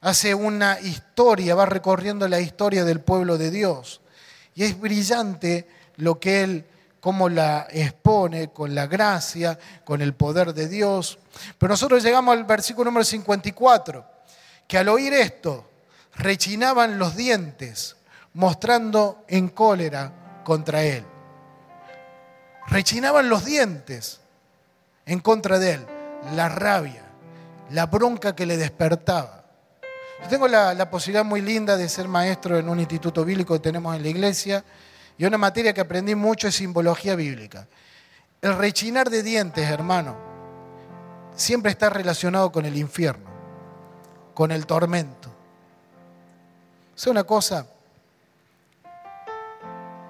hace 0.00 0.32
una 0.32 0.78
historia, 0.78 1.56
va 1.56 1.66
recorriendo 1.66 2.28
la 2.28 2.38
historia 2.38 2.84
del 2.84 3.00
pueblo 3.00 3.36
de 3.36 3.50
Dios. 3.50 4.00
Y 4.54 4.62
es 4.62 4.78
brillante 4.78 5.66
lo 5.96 6.20
que 6.20 6.44
él 6.44 6.66
cómo 7.00 7.28
la 7.28 7.66
expone 7.70 8.50
con 8.50 8.74
la 8.74 8.86
gracia, 8.86 9.58
con 9.84 10.02
el 10.02 10.14
poder 10.14 10.52
de 10.54 10.68
Dios. 10.68 11.18
Pero 11.58 11.70
nosotros 11.70 12.02
llegamos 12.02 12.36
al 12.36 12.44
versículo 12.44 12.90
número 12.90 13.04
54, 13.04 14.04
que 14.68 14.78
al 14.78 14.88
oír 14.88 15.12
esto 15.14 15.68
rechinaban 16.14 16.98
los 16.98 17.16
dientes, 17.16 17.96
mostrando 18.34 19.24
en 19.28 19.48
cólera 19.48 20.12
contra 20.44 20.82
él. 20.82 21.04
Rechinaban 22.68 23.28
los 23.28 23.44
dientes 23.44 24.20
en 25.06 25.20
contra 25.20 25.58
de 25.58 25.72
él, 25.72 25.86
la 26.34 26.48
rabia, 26.48 27.02
la 27.70 27.86
bronca 27.86 28.36
que 28.36 28.46
le 28.46 28.56
despertaba. 28.56 29.44
Yo 30.22 30.28
tengo 30.28 30.46
la, 30.46 30.74
la 30.74 30.90
posibilidad 30.90 31.24
muy 31.24 31.40
linda 31.40 31.78
de 31.78 31.88
ser 31.88 32.06
maestro 32.06 32.58
en 32.58 32.68
un 32.68 32.78
instituto 32.78 33.24
bíblico 33.24 33.54
que 33.54 33.60
tenemos 33.60 33.96
en 33.96 34.02
la 34.02 34.08
iglesia 34.08 34.62
y 35.20 35.26
una 35.26 35.36
materia 35.36 35.74
que 35.74 35.82
aprendí 35.82 36.14
mucho 36.14 36.48
es 36.48 36.54
simbología 36.54 37.14
bíblica. 37.14 37.68
El 38.40 38.56
rechinar 38.56 39.10
de 39.10 39.22
dientes, 39.22 39.68
hermano, 39.68 40.16
siempre 41.36 41.70
está 41.70 41.90
relacionado 41.90 42.50
con 42.50 42.64
el 42.64 42.74
infierno, 42.78 43.28
con 44.32 44.50
el 44.50 44.64
tormento. 44.64 45.30
¿Es 46.96 47.06
una 47.06 47.24
cosa? 47.24 47.66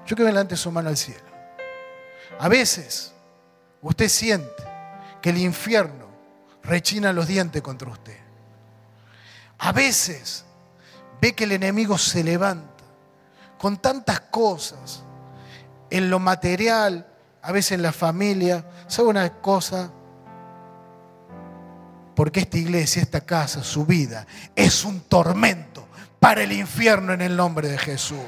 Yo 0.07 0.14
que 0.14 0.23
delante 0.23 0.57
su 0.57 0.70
mano 0.70 0.90
al 0.90 0.96
cielo. 0.96 1.27
A 2.38 2.49
veces 2.49 3.12
usted 3.83 4.09
siente 4.09 4.62
que 5.20 5.31
el 5.31 5.38
infierno 5.38 6.07
rechina 6.62 7.12
los 7.12 7.27
dientes 7.27 7.61
contra 7.62 7.90
usted. 7.90 8.16
A 9.59 9.73
veces 9.73 10.44
ve 11.20 11.35
que 11.35 11.42
el 11.42 11.51
enemigo 11.51 11.99
se 11.99 12.23
levanta 12.23 12.69
con 13.61 13.77
tantas 13.77 14.20
cosas, 14.20 15.03
en 15.90 16.09
lo 16.09 16.18
material, 16.18 17.07
a 17.42 17.53
veces 17.53 17.73
en 17.73 17.83
la 17.83 17.92
familia. 17.92 18.64
¿Sabe 18.87 19.09
una 19.09 19.29
cosa? 19.35 19.90
Porque 22.16 22.40
esta 22.40 22.57
iglesia, 22.57 23.03
esta 23.03 23.20
casa, 23.20 23.62
su 23.62 23.85
vida, 23.85 24.27
es 24.57 24.83
un 24.83 25.03
tormento 25.03 25.87
para 26.18 26.42
el 26.42 26.53
infierno 26.53 27.12
en 27.12 27.20
el 27.20 27.37
nombre 27.37 27.68
de 27.68 27.77
Jesús. 27.77 28.18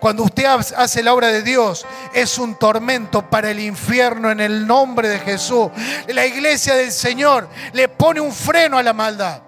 Cuando 0.00 0.22
usted 0.22 0.44
hace 0.44 1.02
la 1.02 1.14
obra 1.14 1.28
de 1.28 1.40
Dios, 1.40 1.86
es 2.12 2.36
un 2.36 2.58
tormento 2.58 3.30
para 3.30 3.50
el 3.50 3.60
infierno 3.60 4.30
en 4.30 4.40
el 4.40 4.66
nombre 4.66 5.08
de 5.08 5.18
Jesús. 5.18 5.70
La 6.08 6.26
iglesia 6.26 6.74
del 6.74 6.92
Señor 6.92 7.48
le 7.72 7.88
pone 7.88 8.20
un 8.20 8.32
freno 8.32 8.76
a 8.76 8.82
la 8.82 8.92
maldad. 8.92 9.40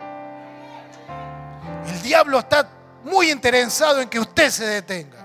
El 1.88 2.00
diablo 2.00 2.38
está 2.38 2.70
muy 3.04 3.30
interesado 3.30 4.00
en 4.00 4.08
que 4.08 4.18
usted 4.18 4.50
se 4.50 4.64
detenga. 4.64 5.15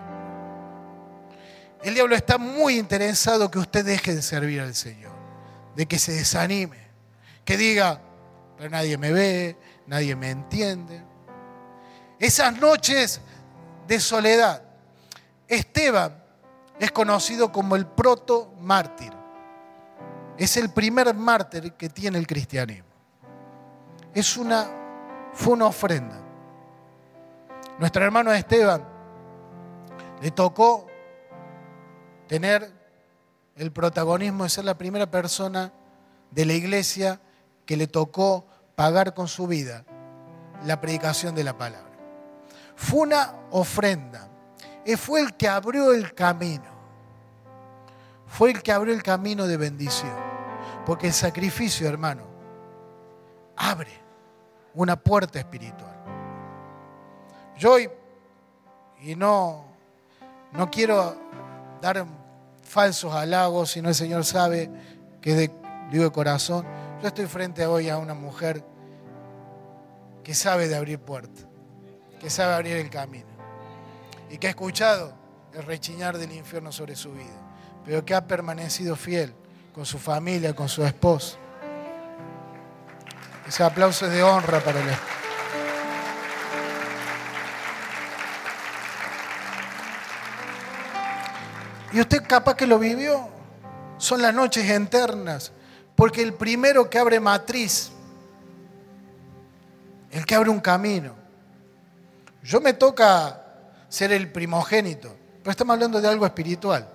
El 1.83 1.95
diablo 1.95 2.15
está 2.15 2.37
muy 2.37 2.77
interesado 2.77 3.49
que 3.49 3.59
usted 3.59 3.83
deje 3.83 4.15
de 4.15 4.21
servir 4.21 4.61
al 4.61 4.75
Señor, 4.75 5.13
de 5.75 5.87
que 5.87 5.97
se 5.97 6.13
desanime, 6.13 6.77
que 7.43 7.57
diga, 7.57 7.99
pero 8.57 8.69
nadie 8.69 8.97
me 8.97 9.11
ve, 9.11 9.57
nadie 9.87 10.15
me 10.15 10.29
entiende. 10.29 11.03
Esas 12.19 12.55
noches 12.59 13.19
de 13.87 13.99
soledad. 13.99 14.61
Esteban 15.47 16.23
es 16.79 16.91
conocido 16.91 17.51
como 17.51 17.75
el 17.75 17.87
proto 17.87 18.53
mártir. 18.59 19.11
Es 20.37 20.57
el 20.57 20.69
primer 20.69 21.13
mártir 21.15 21.73
que 21.73 21.89
tiene 21.89 22.19
el 22.19 22.27
cristianismo. 22.27 22.89
Es 24.13 24.37
una, 24.37 24.67
fue 25.33 25.53
una 25.53 25.65
ofrenda. 25.65 26.19
Nuestro 27.79 28.03
hermano 28.05 28.31
Esteban 28.31 28.83
le 30.21 30.29
tocó 30.31 30.90
tener 32.31 32.71
el 33.57 33.73
protagonismo 33.73 34.45
de 34.45 34.49
ser 34.49 34.63
la 34.63 34.77
primera 34.77 35.11
persona 35.11 35.73
de 36.29 36.45
la 36.45 36.53
iglesia 36.53 37.19
que 37.65 37.75
le 37.75 37.87
tocó 37.87 38.45
pagar 38.73 39.13
con 39.13 39.27
su 39.27 39.47
vida 39.47 39.83
la 40.63 40.79
predicación 40.79 41.35
de 41.35 41.43
la 41.43 41.57
palabra. 41.57 41.91
Fue 42.77 43.01
una 43.01 43.33
ofrenda. 43.51 44.29
Fue 44.95 45.19
el 45.19 45.33
que 45.33 45.49
abrió 45.49 45.91
el 45.91 46.13
camino. 46.13 46.71
Fue 48.27 48.51
el 48.51 48.63
que 48.63 48.71
abrió 48.71 48.93
el 48.93 49.03
camino 49.03 49.45
de 49.45 49.57
bendición. 49.57 50.15
Porque 50.85 51.07
el 51.07 51.13
sacrificio, 51.13 51.85
hermano, 51.89 52.23
abre 53.57 53.91
una 54.73 54.95
puerta 54.95 55.37
espiritual. 55.37 55.97
Yo, 57.57 57.75
y 59.01 59.17
no, 59.17 59.65
no 60.53 60.71
quiero 60.71 61.13
dar 61.81 62.20
falsos 62.71 63.13
halagos, 63.13 63.71
sino 63.71 63.89
el 63.89 63.95
Señor 63.95 64.23
sabe 64.23 64.71
que 65.19 65.35
de, 65.35 65.51
digo 65.91 66.05
de 66.05 66.11
corazón, 66.11 66.65
yo 67.01 67.09
estoy 67.09 67.25
frente 67.25 67.65
hoy 67.65 67.89
a 67.89 67.97
una 67.97 68.13
mujer 68.13 68.63
que 70.23 70.33
sabe 70.33 70.69
de 70.69 70.77
abrir 70.77 70.97
puertas, 70.97 71.47
que 72.21 72.29
sabe 72.29 72.53
abrir 72.53 72.77
el 72.77 72.89
camino 72.89 73.27
y 74.29 74.37
que 74.37 74.47
ha 74.47 74.51
escuchado 74.51 75.13
el 75.53 75.63
rechinar 75.63 76.17
del 76.17 76.31
infierno 76.31 76.71
sobre 76.71 76.95
su 76.95 77.11
vida, 77.11 77.27
pero 77.83 78.05
que 78.05 78.15
ha 78.15 78.25
permanecido 78.25 78.95
fiel 78.95 79.33
con 79.73 79.85
su 79.85 79.99
familia, 79.99 80.55
con 80.55 80.69
su 80.69 80.85
esposa. 80.85 81.37
Ese 83.45 83.63
aplauso 83.63 84.05
es 84.05 84.13
de 84.13 84.23
honra 84.23 84.61
para 84.61 84.79
él. 84.79 85.20
Y 91.91 91.99
usted 91.99 92.23
capaz 92.27 92.55
que 92.55 92.67
lo 92.67 92.79
vivió. 92.79 93.29
Son 93.97 94.21
las 94.21 94.33
noches 94.33 94.69
eternas. 94.69 95.51
Porque 95.95 96.21
el 96.21 96.33
primero 96.33 96.89
que 96.89 96.97
abre 96.97 97.19
matriz, 97.19 97.91
el 100.11 100.25
que 100.25 100.35
abre 100.35 100.49
un 100.49 100.59
camino. 100.59 101.15
Yo 102.43 102.59
me 102.59 102.73
toca 102.73 103.41
ser 103.87 104.11
el 104.11 104.31
primogénito, 104.31 105.15
pero 105.43 105.51
estamos 105.51 105.73
hablando 105.73 106.01
de 106.01 106.07
algo 106.07 106.25
espiritual. 106.25 106.87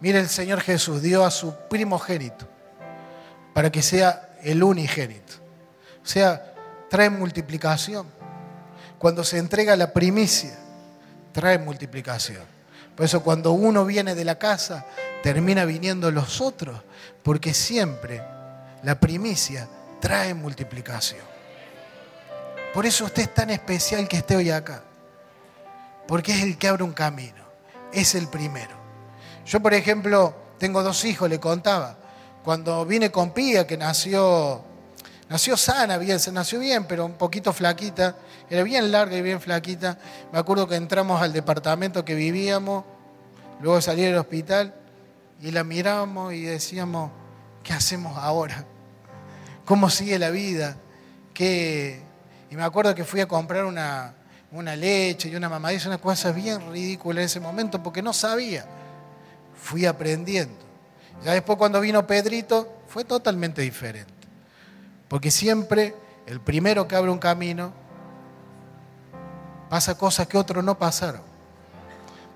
Mire, 0.00 0.18
el 0.18 0.28
Señor 0.28 0.60
Jesús 0.60 1.00
dio 1.00 1.24
a 1.24 1.30
su 1.30 1.54
primogénito 1.70 2.46
para 3.52 3.70
que 3.70 3.82
sea 3.82 4.36
el 4.42 4.62
unigénito. 4.62 5.34
O 6.02 6.06
sea, 6.06 6.54
trae 6.90 7.08
multiplicación. 7.08 8.06
Cuando 8.98 9.22
se 9.22 9.38
entrega 9.38 9.76
la 9.76 9.92
primicia, 9.92 10.58
trae 11.32 11.58
multiplicación. 11.58 12.53
Por 12.96 13.04
eso 13.04 13.22
cuando 13.22 13.52
uno 13.52 13.84
viene 13.84 14.14
de 14.14 14.24
la 14.24 14.38
casa, 14.38 14.86
termina 15.22 15.64
viniendo 15.64 16.10
los 16.10 16.40
otros, 16.40 16.80
porque 17.22 17.52
siempre 17.54 18.22
la 18.82 19.00
primicia 19.00 19.68
trae 20.00 20.34
multiplicación. 20.34 21.22
Por 22.72 22.86
eso 22.86 23.04
usted 23.04 23.22
es 23.22 23.34
tan 23.34 23.50
especial 23.50 24.06
que 24.06 24.18
esté 24.18 24.36
hoy 24.36 24.50
acá, 24.50 24.82
porque 26.06 26.32
es 26.32 26.42
el 26.42 26.58
que 26.58 26.68
abre 26.68 26.84
un 26.84 26.92
camino, 26.92 27.42
es 27.92 28.14
el 28.14 28.28
primero. 28.28 28.76
Yo, 29.46 29.60
por 29.60 29.74
ejemplo, 29.74 30.34
tengo 30.58 30.82
dos 30.82 31.04
hijos, 31.04 31.28
le 31.28 31.40
contaba, 31.40 31.96
cuando 32.44 32.84
vine 32.84 33.10
con 33.10 33.30
Pía, 33.32 33.66
que 33.66 33.76
nació, 33.76 34.62
nació 35.28 35.56
sana, 35.56 35.98
bien, 35.98 36.20
se 36.20 36.30
nació 36.30 36.58
bien, 36.58 36.84
pero 36.84 37.06
un 37.06 37.14
poquito 37.14 37.52
flaquita, 37.52 38.16
era 38.50 38.62
bien 38.62 38.92
larga 38.92 39.16
y 39.16 39.22
bien 39.22 39.40
flaquita. 39.40 39.98
Me 40.32 40.38
acuerdo 40.38 40.68
que 40.68 40.76
entramos 40.76 41.20
al 41.22 41.32
departamento 41.32 42.04
que 42.04 42.14
vivíamos, 42.14 42.84
luego 43.60 43.80
salí 43.80 44.02
del 44.02 44.16
hospital 44.16 44.74
y 45.40 45.50
la 45.50 45.64
mirábamos 45.64 46.32
y 46.34 46.42
decíamos, 46.42 47.10
¿qué 47.62 47.72
hacemos 47.72 48.16
ahora? 48.18 48.64
¿Cómo 49.64 49.88
sigue 49.90 50.18
la 50.18 50.30
vida? 50.30 50.76
¿Qué? 51.32 52.02
Y 52.50 52.56
me 52.56 52.62
acuerdo 52.62 52.94
que 52.94 53.04
fui 53.04 53.20
a 53.20 53.26
comprar 53.26 53.64
una, 53.64 54.14
una 54.52 54.76
leche 54.76 55.28
y 55.28 55.36
una 55.36 55.48
mamadilla, 55.48 55.88
una 55.88 55.98
cosa 55.98 56.30
bien 56.32 56.70
ridícula 56.70 57.20
en 57.20 57.26
ese 57.26 57.40
momento 57.40 57.82
porque 57.82 58.02
no 58.02 58.12
sabía. 58.12 58.66
Fui 59.60 59.86
aprendiendo. 59.86 60.64
Ya 61.24 61.32
después 61.32 61.56
cuando 61.56 61.80
vino 61.80 62.06
Pedrito 62.06 62.82
fue 62.86 63.04
totalmente 63.04 63.62
diferente. 63.62 64.12
Porque 65.08 65.30
siempre 65.30 65.94
el 66.26 66.40
primero 66.40 66.86
que 66.86 66.96
abre 66.96 67.10
un 67.10 67.18
camino 67.18 67.72
pasa 69.74 69.98
cosas 69.98 70.28
que 70.28 70.38
otros 70.38 70.62
no 70.62 70.78
pasaron. 70.78 71.20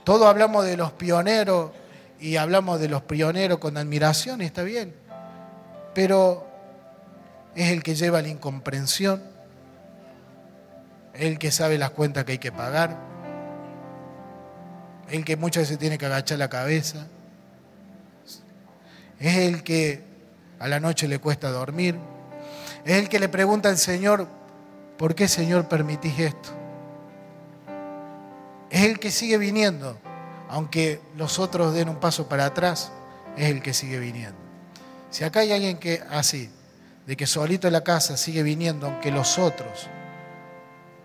Todos 0.03 0.27
hablamos 0.27 0.64
de 0.64 0.77
los 0.77 0.90
pioneros 0.90 1.70
y 2.18 2.35
hablamos 2.35 2.81
de 2.81 2.88
los 2.88 3.03
pioneros 3.03 3.59
con 3.59 3.77
admiración, 3.77 4.42
y 4.42 4.44
está 4.44 4.64
bien. 4.64 4.92
Pero 5.94 6.44
es 7.55 7.70
el 7.70 7.85
que 7.85 7.94
lleva 7.94 8.22
la 8.22 8.27
incomprensión, 8.27 9.22
el 11.14 11.38
que 11.38 11.53
sabe 11.53 11.79
las 11.79 11.90
cuentas 11.90 12.24
que 12.24 12.33
hay 12.33 12.38
que 12.38 12.51
pagar, 12.51 12.96
el 15.09 15.24
que 15.24 15.37
muchas 15.37 15.62
veces 15.62 15.79
tiene 15.79 15.96
que 15.96 16.07
agachar 16.07 16.38
la 16.38 16.51
cabeza, 16.51 17.07
es 19.20 19.37
el 19.37 19.62
que 19.62 20.03
a 20.59 20.66
la 20.66 20.81
noche 20.81 21.07
le 21.07 21.20
cuesta 21.20 21.51
dormir, 21.51 22.01
es 22.85 22.96
el 22.96 23.09
que 23.09 23.20
le 23.20 23.29
pregunta 23.29 23.68
al 23.68 23.79
Señor, 23.79 24.27
¿por 24.96 25.14
qué 25.14 25.29
Señor 25.29 25.68
permitís 25.68 26.18
esto? 26.18 26.58
Es 28.70 28.85
el 28.85 28.98
que 28.98 29.11
sigue 29.11 29.38
viniendo, 29.38 29.98
aunque 30.48 31.00
los 31.16 31.38
otros 31.38 31.74
den 31.74 31.88
un 31.88 31.96
paso 31.96 32.28
para 32.28 32.46
atrás, 32.46 32.92
es 33.37 33.50
el 33.50 33.62
que 33.62 33.72
sigue 33.72 33.98
viniendo. 33.98 34.37
Si 35.11 35.24
acá 35.24 35.40
hay 35.40 35.52
alguien 35.52 35.78
que 35.78 36.02
así, 36.11 36.50
de 37.07 37.16
que 37.16 37.26
solito 37.26 37.66
en 37.66 37.72
la 37.72 37.83
casa 37.83 38.16
sigue 38.16 38.42
viniendo, 38.42 38.87
aunque 38.87 39.11
los 39.11 39.38
otros 39.38 39.88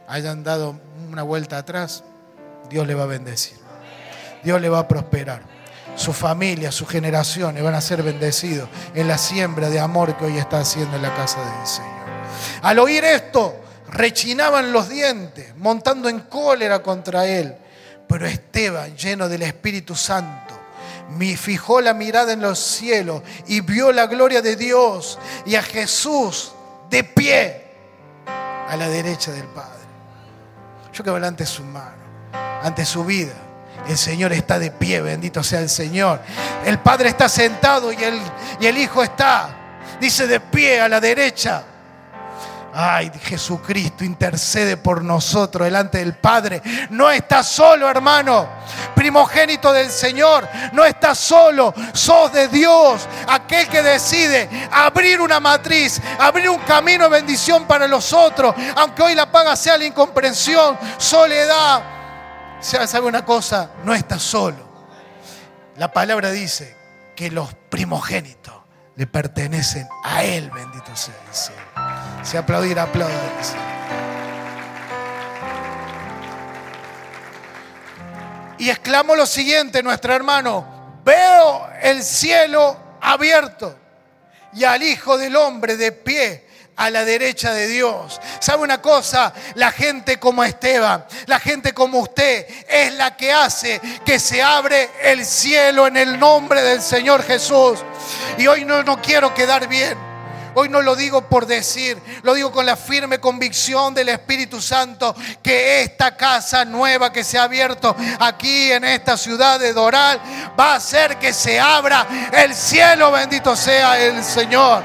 hayan 0.07 0.43
dado 0.43 0.79
una 1.09 1.23
vuelta 1.23 1.57
atrás, 1.57 2.03
Dios 2.69 2.85
le 2.87 2.95
va 2.95 3.03
a 3.03 3.07
bendecir. 3.07 3.57
Dios 4.43 4.59
le 4.59 4.67
va 4.67 4.79
a 4.79 4.87
prosperar. 4.87 5.41
Su 5.95 6.11
familia, 6.11 6.71
sus 6.71 6.89
generaciones 6.89 7.63
van 7.63 7.75
a 7.75 7.81
ser 7.81 8.03
bendecidos 8.03 8.67
en 8.93 9.07
la 9.07 9.17
siembra 9.17 9.69
de 9.69 9.79
amor 9.79 10.17
que 10.17 10.25
hoy 10.25 10.37
está 10.37 10.59
haciendo 10.59 10.95
en 10.95 11.01
la 11.01 11.15
casa 11.15 11.39
del 11.39 11.67
Señor. 11.67 11.93
Al 12.63 12.79
oír 12.79 13.03
esto, 13.05 13.62
rechinaban 13.93 14.73
los 14.73 14.89
dientes, 14.89 15.55
montando 15.55 16.09
en 16.09 16.21
cólera 16.21 16.81
contra 16.81 17.25
él. 17.25 17.55
Pero 18.07 18.25
Esteban, 18.27 18.95
lleno 18.97 19.29
del 19.29 19.43
Espíritu 19.43 19.95
Santo, 19.95 20.59
me 21.09 21.37
fijó 21.37 21.79
la 21.79 21.93
mirada 21.93 22.33
en 22.33 22.41
los 22.41 22.59
cielos 22.59 23.21
y 23.47 23.61
vio 23.61 23.91
la 23.91 24.07
gloria 24.07 24.41
de 24.41 24.55
Dios 24.55 25.19
y 25.45 25.55
a 25.55 25.61
Jesús 25.61 26.53
de 26.89 27.03
pie 27.03 27.63
a 28.67 28.75
la 28.75 28.89
derecha 28.89 29.31
del 29.31 29.45
Padre. 29.45 29.83
Yo 30.91 31.03
que 31.03 31.09
hablo 31.09 31.25
ante 31.25 31.45
su 31.45 31.63
mano, 31.63 32.03
ante 32.61 32.85
su 32.85 33.05
vida. 33.05 33.33
El 33.87 33.97
Señor 33.97 34.31
está 34.33 34.59
de 34.59 34.71
pie, 34.71 35.01
bendito 35.01 35.43
sea 35.43 35.59
el 35.59 35.69
Señor. 35.69 36.21
El 36.65 36.79
Padre 36.79 37.09
está 37.09 37.27
sentado 37.27 37.91
y 37.91 38.03
el, 38.03 38.19
y 38.59 38.65
el 38.67 38.77
Hijo 38.77 39.03
está, 39.03 39.79
dice, 39.99 40.25
de 40.25 40.39
pie 40.39 40.79
a 40.79 40.87
la 40.87 40.99
derecha. 40.99 41.63
Ay, 42.75 43.11
Jesucristo 43.23 44.03
intercede 44.03 44.77
por 44.77 45.03
nosotros 45.03 45.65
delante 45.65 45.99
del 45.99 46.15
Padre. 46.15 46.61
No 46.89 47.11
está 47.11 47.43
solo, 47.43 47.87
hermano. 47.87 48.49
Primogénito 48.95 49.71
del 49.71 49.91
Señor. 49.91 50.49
No 50.71 50.83
está 50.83 51.13
solo. 51.13 51.71
Sos 51.93 52.33
de 52.33 52.47
Dios. 52.47 53.07
Aquel 53.27 53.67
que 53.67 53.83
decide 53.83 54.49
abrir 54.71 55.21
una 55.21 55.39
matriz, 55.39 56.01
abrir 56.19 56.49
un 56.49 56.59
camino 56.61 57.03
de 57.03 57.11
bendición 57.11 57.65
para 57.65 57.87
los 57.87 58.11
otros. 58.11 58.55
Aunque 58.75 59.03
hoy 59.03 59.13
la 59.13 59.31
paga 59.31 59.55
sea 59.55 59.77
la 59.77 59.85
incomprensión, 59.85 60.75
soledad. 60.97 61.83
¿Sabe 62.59 63.05
una 63.05 63.23
cosa? 63.23 63.69
No 63.83 63.93
está 63.93 64.17
solo. 64.17 64.73
La 65.77 65.91
palabra 65.91 66.31
dice 66.31 66.75
que 67.15 67.29
los 67.29 67.53
primogénitos 67.69 68.53
le 68.95 69.05
pertenecen 69.05 69.87
a 70.03 70.23
Él, 70.23 70.49
bendito 70.49 70.95
sea 70.95 71.15
el 71.27 71.35
Señor. 71.35 71.62
Si 72.23 72.37
aplaudir, 72.37 72.79
aplaudir. 72.79 73.17
Y 78.57 78.69
exclamó 78.69 79.15
lo 79.15 79.25
siguiente, 79.25 79.83
nuestro 79.83 80.13
hermano, 80.13 81.01
veo 81.03 81.69
el 81.81 82.01
cielo 82.01 82.77
abierto 83.01 83.77
y 84.53 84.63
al 84.63 84.81
Hijo 84.83 85.17
del 85.17 85.35
Hombre 85.35 85.75
de 85.75 85.91
pie 85.91 86.47
a 86.77 86.89
la 86.89 87.03
derecha 87.03 87.51
de 87.51 87.67
Dios. 87.67 88.21
¿Sabe 88.39 88.63
una 88.63 88.81
cosa? 88.81 89.33
La 89.55 89.71
gente 89.71 90.17
como 90.17 90.45
Esteban, 90.45 91.05
la 91.25 91.39
gente 91.39 91.73
como 91.73 91.99
usted, 91.99 92.47
es 92.67 92.93
la 92.93 93.17
que 93.17 93.33
hace 93.33 93.81
que 94.05 94.17
se 94.17 94.41
abre 94.41 94.89
el 95.01 95.25
cielo 95.25 95.87
en 95.87 95.97
el 95.97 96.17
nombre 96.17 96.61
del 96.61 96.81
Señor 96.81 97.21
Jesús. 97.23 97.79
Y 98.37 98.47
hoy 98.47 98.63
no, 98.63 98.81
no 98.83 99.01
quiero 99.01 99.33
quedar 99.33 99.67
bien. 99.67 100.12
Hoy 100.55 100.69
no 100.69 100.81
lo 100.81 100.95
digo 100.95 101.27
por 101.27 101.47
decir, 101.47 101.99
lo 102.21 102.33
digo 102.33 102.51
con 102.51 102.65
la 102.65 102.75
firme 102.75 103.19
convicción 103.19 103.93
del 103.93 104.09
Espíritu 104.09 104.61
Santo 104.61 105.15
que 105.41 105.81
esta 105.81 106.15
casa 106.15 106.63
nueva 106.65 107.11
que 107.11 107.23
se 107.23 107.37
ha 107.37 107.43
abierto 107.43 107.95
aquí 108.19 108.71
en 108.71 108.83
esta 108.83 109.17
ciudad 109.17 109.59
de 109.59 109.73
Doral 109.73 110.21
va 110.59 110.73
a 110.73 110.75
hacer 110.75 111.17
que 111.17 111.33
se 111.33 111.59
abra 111.59 112.05
el 112.31 112.53
cielo, 112.53 113.11
bendito 113.11 113.55
sea 113.55 113.99
el 113.99 114.23
Señor. 114.23 114.83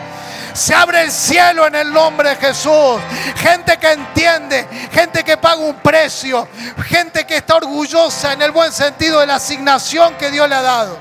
Se 0.55 0.75
abre 0.75 1.03
el 1.03 1.13
cielo 1.13 1.67
en 1.67 1.75
el 1.77 1.93
nombre 1.93 2.31
de 2.31 2.37
Jesús. 2.37 3.01
Gente 3.37 3.77
que 3.77 3.93
entiende, 3.93 4.67
gente 4.91 5.23
que 5.23 5.37
paga 5.37 5.61
un 5.61 5.77
precio, 5.77 6.49
gente 6.87 7.25
que 7.25 7.37
está 7.37 7.57
orgullosa 7.57 8.33
en 8.33 8.43
el 8.43 8.51
buen 8.51 8.73
sentido 8.73 9.21
de 9.21 9.27
la 9.27 9.37
asignación 9.37 10.15
que 10.17 10.31
Dios 10.31 10.49
le 10.49 10.55
ha 10.57 10.63
dado. 10.63 10.99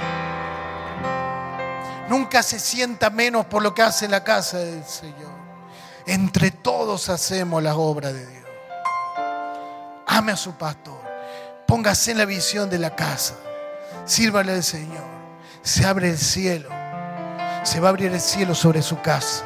Nunca 2.09 2.41
se 2.41 2.59
sienta 2.59 3.09
menos 3.09 3.45
por 3.45 3.61
lo 3.61 3.73
que 3.73 3.81
hace 3.81 4.07
la 4.07 4.23
casa 4.23 4.59
del 4.59 4.85
Señor. 4.85 5.35
Entre 6.05 6.51
todos 6.51 7.09
hacemos 7.09 7.61
la 7.61 7.75
obra 7.75 8.13
de 8.13 8.25
Dios. 8.25 8.45
Ame 10.07 10.31
a 10.31 10.37
su 10.37 10.53
pastor. 10.53 11.01
Póngase 11.67 12.11
en 12.11 12.17
la 12.17 12.25
visión 12.25 12.69
de 12.69 12.79
la 12.79 12.95
casa. 12.95 13.35
Sírvale 14.05 14.53
al 14.53 14.63
Señor. 14.63 15.03
Se 15.61 15.85
abre 15.85 16.09
el 16.09 16.17
cielo. 16.17 16.69
Se 17.63 17.81
va 17.81 17.87
a 17.87 17.91
abrir 17.91 18.13
el 18.13 18.21
cielo 18.21 18.55
sobre 18.55 18.81
su 18.81 19.01
casa. 19.01 19.43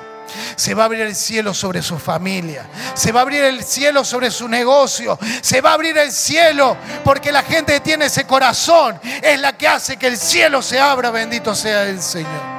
Se 0.56 0.76
va 0.76 0.84
a 0.84 0.86
abrir 0.86 1.02
el 1.02 1.16
cielo 1.16 1.54
sobre 1.54 1.82
su 1.82 1.98
familia. 1.98 2.68
Se 2.94 3.12
va 3.12 3.22
a 3.22 3.24
abrir 3.24 3.44
el 3.44 3.64
cielo 3.64 4.06
sobre 4.06 4.30
su 4.30 4.48
negocio. 4.48 5.18
Se 5.42 5.62
va 5.62 5.72
a 5.72 5.74
abrir 5.74 5.98
el 5.98 6.12
cielo 6.12 6.78
porque 7.04 7.32
la 7.32 7.42
gente 7.42 7.74
que 7.74 7.80
tiene 7.80 8.06
ese 8.06 8.26
corazón 8.26 9.00
es 9.04 9.40
la 9.40 9.58
que 9.58 9.68
hace 9.68 9.98
que 9.98 10.08
el 10.08 10.18
cielo 10.18 10.62
se 10.62 10.80
abra. 10.80 11.10
Bendito 11.10 11.56
sea 11.56 11.84
el 11.84 12.02
Señor. 12.02 12.51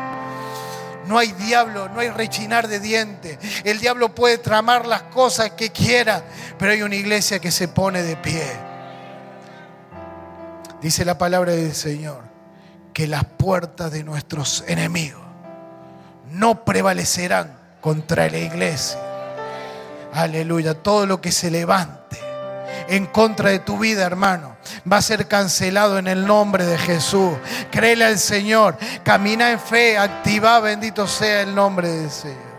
No 1.12 1.18
hay 1.18 1.33
diablo, 1.33 1.90
no 1.90 2.01
hay 2.01 2.09
rechinar 2.09 2.68
de 2.68 2.81
dientes. 2.81 3.37
El 3.64 3.81
diablo 3.81 4.14
puede 4.14 4.38
tramar 4.38 4.87
las 4.87 5.03
cosas 5.03 5.51
que 5.51 5.68
quiera, 5.68 6.25
pero 6.59 6.72
hay 6.72 6.81
una 6.81 6.96
iglesia 6.96 7.38
que 7.38 7.51
se 7.51 7.68
pone 7.68 8.03
de 8.03 8.16
pie. 8.16 8.42
Dice 10.81 11.05
la 11.05 11.18
palabra 11.18 11.53
del 11.53 11.75
Señor 11.75 12.22
que 12.94 13.07
las 13.07 13.27
puertas 13.27 13.92
de 13.92 14.05
nuestros 14.05 14.64
enemigos 14.66 15.20
no 16.31 16.64
prevalecerán 16.64 17.59
contra 17.83 18.31
la 18.31 18.38
iglesia. 18.38 18.98
Aleluya. 20.14 20.72
Todo 20.72 21.05
lo 21.05 21.20
que 21.20 21.31
se 21.31 21.51
levante 21.51 22.01
en 22.92 23.07
contra 23.07 23.48
de 23.48 23.59
tu 23.59 23.78
vida, 23.78 24.05
hermano, 24.05 24.55
va 24.90 24.98
a 24.98 25.02
ser 25.02 25.26
cancelado 25.26 25.96
en 25.96 26.07
el 26.07 26.26
nombre 26.26 26.66
de 26.66 26.76
Jesús. 26.76 27.33
Créele 27.70 28.05
al 28.05 28.18
Señor, 28.18 28.76
camina 29.02 29.50
en 29.50 29.59
fe, 29.59 29.96
activa, 29.96 30.61
bendito 30.61 31.07
sea 31.07 31.40
el 31.40 31.55
nombre 31.55 31.88
del 31.88 32.11
Señor. 32.11 32.52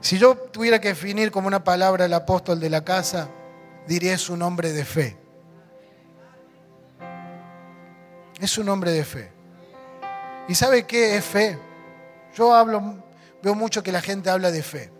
Si 0.00 0.18
yo 0.18 0.36
tuviera 0.36 0.80
que 0.80 0.86
definir 0.86 1.32
como 1.32 1.48
una 1.48 1.64
palabra 1.64 2.04
el 2.04 2.14
apóstol 2.14 2.60
de 2.60 2.70
la 2.70 2.84
casa, 2.84 3.28
diría 3.88 4.14
es 4.14 4.30
un 4.30 4.40
hombre 4.42 4.72
de 4.72 4.84
fe. 4.84 5.16
Es 8.40 8.56
un 8.56 8.68
hombre 8.68 8.92
de 8.92 9.04
fe. 9.04 9.32
¿Y 10.46 10.54
sabe 10.54 10.86
qué 10.86 11.16
es 11.16 11.24
fe? 11.24 11.58
Yo 12.36 12.54
hablo, 12.54 13.02
veo 13.42 13.56
mucho 13.56 13.82
que 13.82 13.90
la 13.90 14.00
gente 14.00 14.30
habla 14.30 14.52
de 14.52 14.62
fe. 14.62 14.92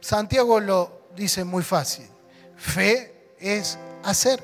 Santiago 0.00 0.60
lo 0.60 0.97
dice 1.18 1.44
muy 1.44 1.62
fácil. 1.62 2.08
Fe 2.56 3.34
es 3.38 3.78
hacer. 4.04 4.42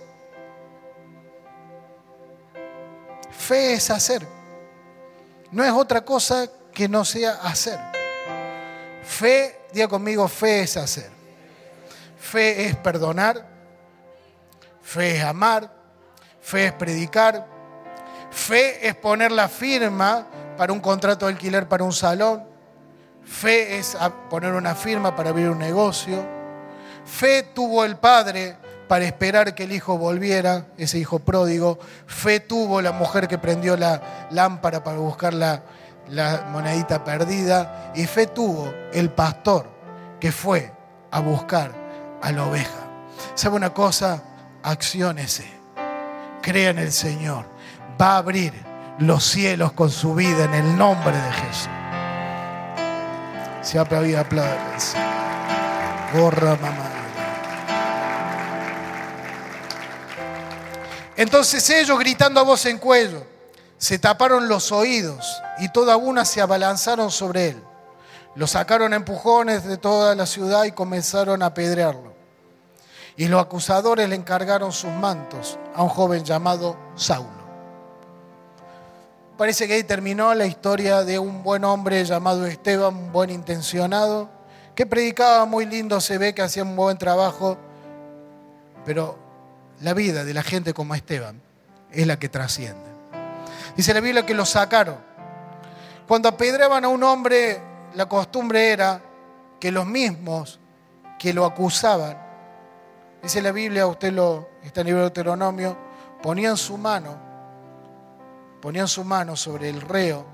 Fe 3.30 3.74
es 3.74 3.90
hacer. 3.90 4.26
No 5.50 5.64
es 5.64 5.72
otra 5.72 6.04
cosa 6.04 6.48
que 6.72 6.88
no 6.88 7.04
sea 7.04 7.32
hacer. 7.42 7.78
Fe, 9.02 9.60
diga 9.72 9.88
conmigo, 9.88 10.26
fe 10.28 10.62
es 10.62 10.76
hacer. 10.76 11.10
Fe 12.18 12.66
es 12.66 12.76
perdonar. 12.76 13.46
Fe 14.82 15.18
es 15.18 15.24
amar. 15.24 15.72
Fe 16.40 16.66
es 16.66 16.72
predicar. 16.72 17.46
Fe 18.30 18.86
es 18.86 18.94
poner 18.96 19.30
la 19.30 19.48
firma 19.48 20.26
para 20.56 20.72
un 20.72 20.80
contrato 20.80 21.26
de 21.26 21.32
alquiler 21.32 21.68
para 21.68 21.84
un 21.84 21.92
salón. 21.92 22.44
Fe 23.24 23.78
es 23.78 23.96
poner 24.28 24.52
una 24.54 24.74
firma 24.74 25.14
para 25.14 25.30
abrir 25.30 25.48
un 25.48 25.58
negocio. 25.58 26.43
Fe 27.04 27.42
tuvo 27.54 27.84
el 27.84 27.96
padre 27.96 28.56
para 28.88 29.04
esperar 29.04 29.54
que 29.54 29.64
el 29.64 29.72
hijo 29.72 29.98
volviera, 29.98 30.66
ese 30.76 30.98
hijo 30.98 31.18
pródigo. 31.18 31.78
Fe 32.06 32.40
tuvo 32.40 32.80
la 32.80 32.92
mujer 32.92 33.28
que 33.28 33.38
prendió 33.38 33.76
la 33.76 34.28
lámpara 34.30 34.82
para 34.82 34.98
buscar 34.98 35.34
la, 35.34 35.62
monedita 36.50 37.04
perdida. 37.04 37.92
Y 37.94 38.06
fe 38.06 38.26
tuvo 38.26 38.72
el 38.92 39.10
pastor 39.10 39.66
que 40.20 40.32
fue 40.32 40.72
a 41.10 41.20
buscar 41.20 41.72
a 42.22 42.32
la 42.32 42.44
oveja. 42.44 42.88
¿Sabe 43.34 43.56
una 43.56 43.72
cosa? 43.72 44.22
Acciónese. 44.62 45.46
Crea 46.42 46.70
en 46.70 46.78
el 46.78 46.92
Señor. 46.92 47.46
Va 48.00 48.14
a 48.14 48.18
abrir 48.18 48.52
los 48.98 49.24
cielos 49.24 49.72
con 49.72 49.90
su 49.90 50.14
vida 50.14 50.44
en 50.44 50.54
el 50.54 50.78
nombre 50.78 51.16
de 51.16 51.32
Jesús. 51.32 51.68
Se 53.62 53.78
aplaudido, 53.78 54.20
aplausos. 54.20 54.94
Gorra 56.12 56.56
mamá. 56.60 56.93
Entonces 61.16 61.68
ellos 61.70 61.98
gritando 61.98 62.40
a 62.40 62.44
voz 62.44 62.66
en 62.66 62.78
cuello, 62.78 63.24
se 63.78 63.98
taparon 63.98 64.48
los 64.48 64.72
oídos 64.72 65.42
y 65.58 65.68
toda 65.68 65.96
una 65.96 66.24
se 66.24 66.40
abalanzaron 66.40 67.10
sobre 67.10 67.48
él. 67.48 67.62
Lo 68.34 68.46
sacaron 68.46 68.92
a 68.92 68.96
empujones 68.96 69.64
de 69.64 69.76
toda 69.76 70.14
la 70.14 70.26
ciudad 70.26 70.64
y 70.64 70.72
comenzaron 70.72 71.42
a 71.42 71.46
apedrearlo. 71.46 72.14
Y 73.16 73.28
los 73.28 73.40
acusadores 73.40 74.08
le 74.08 74.16
encargaron 74.16 74.72
sus 74.72 74.90
mantos 74.90 75.56
a 75.74 75.82
un 75.84 75.88
joven 75.88 76.24
llamado 76.24 76.76
Saulo. 76.96 77.44
Parece 79.36 79.68
que 79.68 79.74
ahí 79.74 79.84
terminó 79.84 80.34
la 80.34 80.46
historia 80.46 81.04
de 81.04 81.18
un 81.18 81.42
buen 81.42 81.64
hombre 81.64 82.04
llamado 82.04 82.46
Esteban, 82.46 82.94
un 82.94 83.12
buen 83.12 83.30
intencionado, 83.30 84.28
que 84.74 84.86
predicaba 84.86 85.44
muy 85.44 85.66
lindo, 85.66 86.00
se 86.00 86.18
ve 86.18 86.34
que 86.34 86.42
hacía 86.42 86.64
un 86.64 86.74
buen 86.74 86.98
trabajo, 86.98 87.56
pero 88.84 89.23
la 89.84 89.92
vida 89.92 90.24
de 90.24 90.32
la 90.32 90.42
gente 90.42 90.72
como 90.72 90.94
Esteban 90.94 91.42
es 91.92 92.06
la 92.06 92.18
que 92.18 92.30
trasciende. 92.30 92.90
Dice 93.76 93.92
la 93.92 94.00
Biblia 94.00 94.24
que 94.24 94.32
lo 94.32 94.46
sacaron. 94.46 94.96
Cuando 96.08 96.26
apedreaban 96.30 96.86
a 96.86 96.88
un 96.88 97.02
hombre, 97.02 97.60
la 97.94 98.06
costumbre 98.06 98.70
era 98.70 99.02
que 99.60 99.70
los 99.70 99.84
mismos 99.84 100.58
que 101.18 101.34
lo 101.34 101.44
acusaban, 101.44 102.16
dice 103.22 103.42
la 103.42 103.52
Biblia, 103.52 103.86
usted 103.86 104.10
lo 104.10 104.48
está 104.62 104.80
en 104.80 104.86
el 104.86 104.90
libro 104.92 105.00
de 105.00 105.10
Deuteronomio, 105.10 105.76
ponían 106.22 106.56
su 106.56 106.78
mano, 106.78 107.18
ponían 108.62 108.88
su 108.88 109.04
mano 109.04 109.36
sobre 109.36 109.68
el 109.68 109.82
reo 109.82 110.24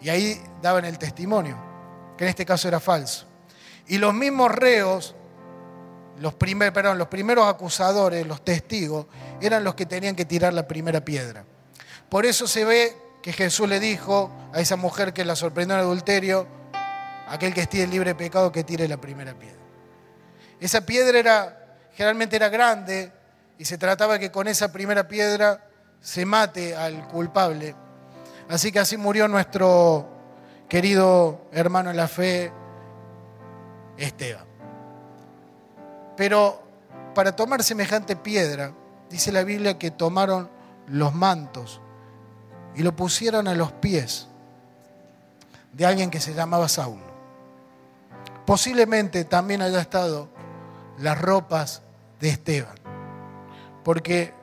y 0.00 0.08
ahí 0.08 0.42
daban 0.62 0.86
el 0.86 0.96
testimonio, 0.96 1.58
que 2.16 2.24
en 2.24 2.30
este 2.30 2.46
caso 2.46 2.66
era 2.66 2.80
falso. 2.80 3.26
Y 3.88 3.98
los 3.98 4.14
mismos 4.14 4.50
reos 4.52 5.14
los, 6.20 6.34
perdón, 6.34 6.98
los 6.98 7.08
primeros 7.08 7.46
acusadores, 7.46 8.26
los 8.26 8.44
testigos, 8.44 9.06
eran 9.40 9.64
los 9.64 9.74
que 9.74 9.86
tenían 9.86 10.16
que 10.16 10.24
tirar 10.24 10.52
la 10.52 10.66
primera 10.66 11.04
piedra. 11.04 11.44
Por 12.08 12.26
eso 12.26 12.46
se 12.46 12.64
ve 12.64 12.96
que 13.22 13.32
Jesús 13.32 13.68
le 13.68 13.80
dijo 13.80 14.30
a 14.52 14.60
esa 14.60 14.76
mujer 14.76 15.12
que 15.12 15.24
la 15.24 15.36
sorprendió 15.36 15.76
en 15.76 15.82
adulterio, 15.82 16.46
aquel 17.28 17.52
que 17.52 17.62
esté 17.62 17.86
libre 17.86 18.10
de 18.10 18.14
pecado 18.14 18.50
que 18.50 18.64
tire 18.64 18.88
la 18.88 18.96
primera 18.96 19.34
piedra. 19.34 19.58
Esa 20.60 20.80
piedra 20.80 21.18
era, 21.18 21.76
generalmente 21.92 22.36
era 22.36 22.48
grande 22.48 23.12
y 23.58 23.64
se 23.64 23.78
trataba 23.78 24.18
que 24.18 24.30
con 24.30 24.48
esa 24.48 24.72
primera 24.72 25.06
piedra 25.06 25.64
se 26.00 26.24
mate 26.24 26.74
al 26.74 27.06
culpable. 27.08 27.74
Así 28.48 28.72
que 28.72 28.78
así 28.78 28.96
murió 28.96 29.28
nuestro 29.28 30.08
querido 30.68 31.48
hermano 31.52 31.90
en 31.90 31.96
la 31.96 32.08
fe, 32.08 32.50
Esteban. 33.96 34.47
Pero 36.18 36.60
para 37.14 37.36
tomar 37.36 37.62
semejante 37.62 38.16
piedra, 38.16 38.72
dice 39.08 39.30
la 39.30 39.44
Biblia 39.44 39.78
que 39.78 39.92
tomaron 39.92 40.50
los 40.88 41.14
mantos 41.14 41.80
y 42.74 42.82
lo 42.82 42.96
pusieron 42.96 43.46
a 43.46 43.54
los 43.54 43.70
pies 43.70 44.26
de 45.72 45.86
alguien 45.86 46.10
que 46.10 46.18
se 46.18 46.34
llamaba 46.34 46.68
Saulo. 46.68 47.06
Posiblemente 48.44 49.24
también 49.24 49.62
haya 49.62 49.80
estado 49.80 50.28
las 50.98 51.20
ropas 51.20 51.82
de 52.18 52.30
Esteban, 52.30 52.74
porque 53.84 54.34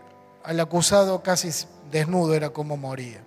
al 0.46 0.62
acusado 0.62 1.24
casi 1.24 1.50
desnudo 1.92 2.36
era 2.36 2.52
como 2.52 2.78
moría. 2.78 3.25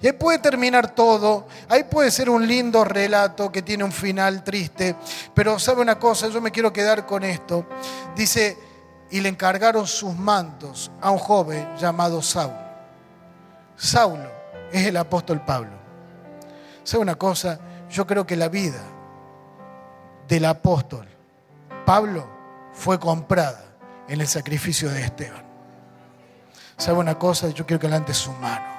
Y 0.00 0.06
ahí 0.06 0.12
puede 0.12 0.38
terminar 0.38 0.94
todo, 0.94 1.46
ahí 1.68 1.84
puede 1.84 2.10
ser 2.10 2.28
un 2.28 2.46
lindo 2.46 2.84
relato 2.84 3.50
que 3.50 3.62
tiene 3.62 3.84
un 3.84 3.92
final 3.92 4.44
triste, 4.44 4.94
pero 5.34 5.58
sabe 5.58 5.80
una 5.80 5.98
cosa, 5.98 6.28
yo 6.28 6.40
me 6.40 6.50
quiero 6.50 6.72
quedar 6.72 7.06
con 7.06 7.24
esto. 7.24 7.66
Dice, 8.14 8.58
y 9.10 9.20
le 9.20 9.28
encargaron 9.28 9.86
sus 9.86 10.14
mantos 10.14 10.90
a 11.00 11.10
un 11.10 11.18
joven 11.18 11.76
llamado 11.76 12.20
Saulo. 12.20 12.66
Saulo 13.76 14.30
es 14.72 14.86
el 14.86 14.96
apóstol 14.96 15.42
Pablo. 15.44 15.76
¿Sabe 16.82 17.02
una 17.02 17.14
cosa? 17.14 17.58
Yo 17.90 18.06
creo 18.06 18.26
que 18.26 18.36
la 18.36 18.48
vida 18.48 18.82
del 20.28 20.44
apóstol 20.44 21.06
Pablo 21.84 22.28
fue 22.72 22.98
comprada 22.98 23.64
en 24.08 24.20
el 24.20 24.26
sacrificio 24.26 24.90
de 24.90 25.02
Esteban. 25.02 25.44
¿Sabe 26.76 26.98
una 26.98 27.18
cosa? 27.18 27.48
Yo 27.50 27.64
quiero 27.64 27.80
que 27.80 27.88
levante 27.88 28.12
su 28.12 28.32
mano 28.32 28.75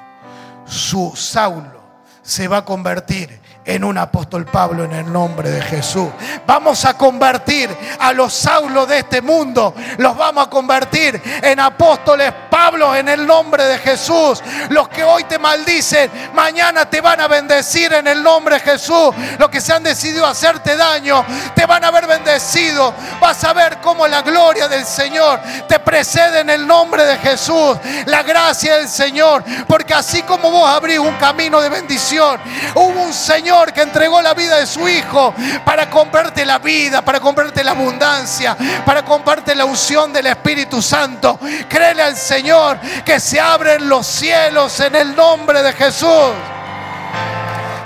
su 0.68 1.14
Saulo 1.16 1.82
se 2.22 2.48
va 2.48 2.58
a 2.58 2.66
convertir 2.66 3.40
en 3.68 3.84
un 3.84 3.98
apóstol 3.98 4.46
Pablo 4.46 4.86
en 4.86 4.94
el 4.94 5.12
nombre 5.12 5.52
de 5.52 5.62
Jesús. 5.62 6.08
Vamos 6.48 6.86
a 6.86 6.96
convertir 6.96 7.70
a 8.00 8.14
los 8.14 8.34
Saulos 8.34 8.88
de 8.88 9.00
este 9.00 9.22
mundo, 9.22 9.76
los 9.98 10.16
vamos 10.18 10.48
a 10.48 10.50
convertir 10.50 11.22
en 11.42 11.60
apóstoles 11.60 12.34
Pablo 12.50 12.96
en 12.96 13.10
el 13.10 13.28
nombre 13.28 13.66
de 13.66 13.78
Jesús. 13.78 14.42
Los 14.70 14.88
que 14.88 15.04
hoy 15.04 15.26
te 15.26 15.38
maldicen, 15.38 16.10
mañana 16.34 16.90
te 16.90 17.02
van 17.02 17.20
a 17.20 17.28
bendecir 17.28 17.92
en 17.94 18.08
el 18.08 18.24
nombre 18.24 18.56
de 18.56 18.62
Jesús. 18.62 19.14
Los 19.38 19.50
que 19.50 19.60
se 19.60 19.74
han 19.74 19.84
decidido 19.84 20.26
hacerte 20.26 20.78
daño, 20.78 21.26
te 21.54 21.66
van 21.66 21.84
a 21.84 21.92
ver 21.92 22.08
bendecido. 22.08 22.94
Vas 23.20 23.44
a 23.44 23.52
ver 23.52 23.80
cómo 23.82 24.08
la 24.08 24.22
gloria 24.22 24.70
del 24.70 24.86
Señor 24.86 25.42
te 25.68 25.80
precede 25.80 26.40
en 26.40 26.50
el 26.50 26.66
nombre 26.66 27.04
de 27.04 27.18
Jesús. 27.18 27.78
La 28.06 28.24
gracia 28.24 28.78
del 28.78 28.88
Señor, 28.88 29.44
porque 29.68 29.94
así 29.94 30.22
como 30.22 30.50
vos 30.50 30.70
abrís 30.70 31.00
un 31.00 31.16
camino 31.16 31.60
de 31.60 31.70
bendición, 31.70 32.40
hubo 32.76 33.02
un 33.02 33.14
Señor 33.14 33.57
que 33.66 33.82
entregó 33.82 34.22
la 34.22 34.34
vida 34.34 34.58
de 34.58 34.66
su 34.66 34.88
Hijo 34.88 35.34
para 35.66 35.90
comprarte 35.90 36.46
la 36.46 36.60
vida, 36.60 37.04
para 37.04 37.20
comprarte 37.20 37.64
la 37.64 37.72
abundancia, 37.72 38.56
para 38.86 39.04
comprarte 39.04 39.56
la 39.56 39.66
unción 39.66 40.14
del 40.14 40.28
Espíritu 40.28 40.82
Santo. 40.82 41.40
Créele 41.68 42.04
al 42.04 42.16
Señor 42.16 42.80
que 43.04 43.20
se 43.20 43.40
abren 43.40 43.90
los 43.90 44.06
cielos 44.06 44.80
en 44.80 44.96
el 44.96 45.16
nombre 45.16 45.64
de 45.64 45.74
Jesús. 45.74 46.32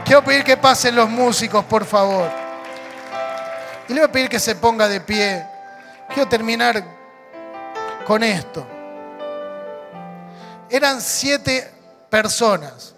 Quiero 0.05 0.23
pedir 0.23 0.43
que 0.43 0.57
pasen 0.57 0.95
los 0.95 1.09
músicos, 1.09 1.63
por 1.65 1.85
favor. 1.85 2.29
Y 3.87 3.93
le 3.93 4.01
voy 4.01 4.09
a 4.09 4.11
pedir 4.11 4.29
que 4.29 4.39
se 4.39 4.55
ponga 4.55 4.87
de 4.87 4.99
pie. 5.01 5.45
Quiero 6.09 6.27
terminar 6.27 6.83
con 8.05 8.21
esto. 8.21 8.67
Eran 10.69 11.01
siete 11.01 11.71
personas 12.09 12.93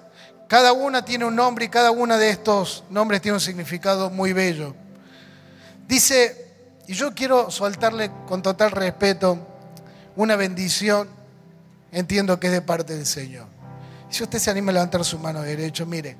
cada 0.54 0.72
una 0.72 1.04
tiene 1.04 1.26
un 1.26 1.36
nombre 1.36 1.66
y 1.66 1.68
cada 1.68 1.89
uno 1.89 2.16
de 2.16 2.30
estos 2.30 2.84
nombres 2.91 3.24
tiene 3.24 3.34
un 3.34 3.41
significado 3.41 4.12
muy 4.12 4.34
bello. 4.34 4.76
Dice, 5.88 6.54
y 6.88 6.93
yo 6.93 7.16
quiero 7.16 7.49
soltarle 7.49 8.12
con 8.28 8.43
total 8.43 8.70
respeto 8.70 9.47
una 10.16 10.36
bendición, 10.36 11.10
entiendo 11.91 12.39
que 12.39 12.45
es 12.45 12.54
de 12.54 12.62
parte 12.62 12.95
del 12.95 13.08
Señor. 13.08 13.47
Si 14.12 14.22
usted 14.22 14.38
se 14.38 14.51
anima 14.51 14.70
a 14.70 14.74
levantar 14.74 15.04
su 15.04 15.18
mano 15.18 15.41
derecha, 15.41 15.86
mire, 15.86 16.18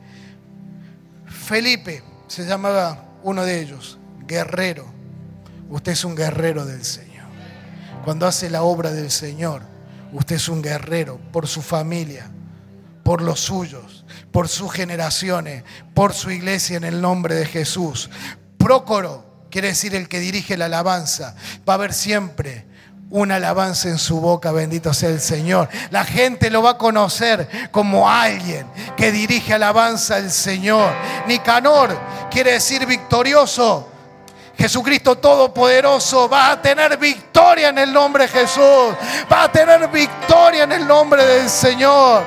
Felipe 1.28 2.02
se 2.26 2.44
llamaba 2.44 3.06
uno 3.22 3.46
de 3.46 3.62
ellos, 3.62 4.00
guerrero. 4.26 4.88
Usted 5.70 5.92
es 5.92 6.04
un 6.04 6.16
guerrero 6.16 6.66
del 6.66 6.84
Señor. 6.84 7.28
Cuando 8.04 8.26
hace 8.26 8.50
la 8.50 8.64
obra 8.64 8.90
del 8.90 9.12
Señor, 9.12 9.62
usted 10.12 10.38
es 10.38 10.50
un 10.50 10.64
guerrero 10.64 11.20
por 11.32 11.46
su 11.46 11.62
familia, 11.62 12.32
por 13.04 13.22
los 13.22 13.40
suyos 13.40 14.03
por 14.34 14.50
sus 14.50 14.74
generaciones, 14.74 15.64
por 15.94 16.14
su 16.14 16.32
iglesia 16.32 16.76
en 16.76 16.84
el 16.84 17.00
nombre 17.00 17.36
de 17.36 17.46
Jesús. 17.46 18.10
Prócoro 18.58 19.24
quiere 19.52 19.70
decir 19.70 19.96
el 19.96 20.10
que 20.10 20.20
dirige 20.20 20.58
la 20.58 20.66
alabanza. 20.66 21.36
Va 21.70 21.74
a 21.74 21.76
haber 21.76 21.94
siempre 21.94 22.66
una 23.12 23.36
alabanza 23.36 23.90
en 23.90 24.00
su 24.00 24.20
boca, 24.20 24.52
bendito 24.52 24.92
sea 24.92 25.10
el 25.10 25.22
Señor. 25.22 25.70
La 25.92 26.04
gente 26.04 26.50
lo 26.50 26.64
va 26.64 26.72
a 26.72 26.78
conocer 26.80 27.48
como 27.70 28.10
alguien 28.10 28.66
que 28.98 29.12
dirige 29.12 29.54
alabanza 29.54 30.16
al 30.16 30.32
Señor. 30.32 30.92
Nicanor 31.28 31.96
quiere 32.32 32.54
decir 32.54 32.88
victorioso. 32.88 33.88
Jesucristo 34.58 35.16
Todopoderoso 35.16 36.28
va 36.28 36.52
a 36.52 36.62
tener 36.62 36.98
victoria 36.98 37.70
en 37.70 37.78
el 37.78 37.94
nombre 37.94 38.24
de 38.24 38.30
Jesús. 38.30 38.96
Va 39.32 39.44
a 39.44 39.52
tener 39.52 39.88
victoria 39.90 40.64
en 40.64 40.72
el 40.72 40.88
nombre 40.88 41.24
del 41.24 41.48
Señor. 41.48 42.24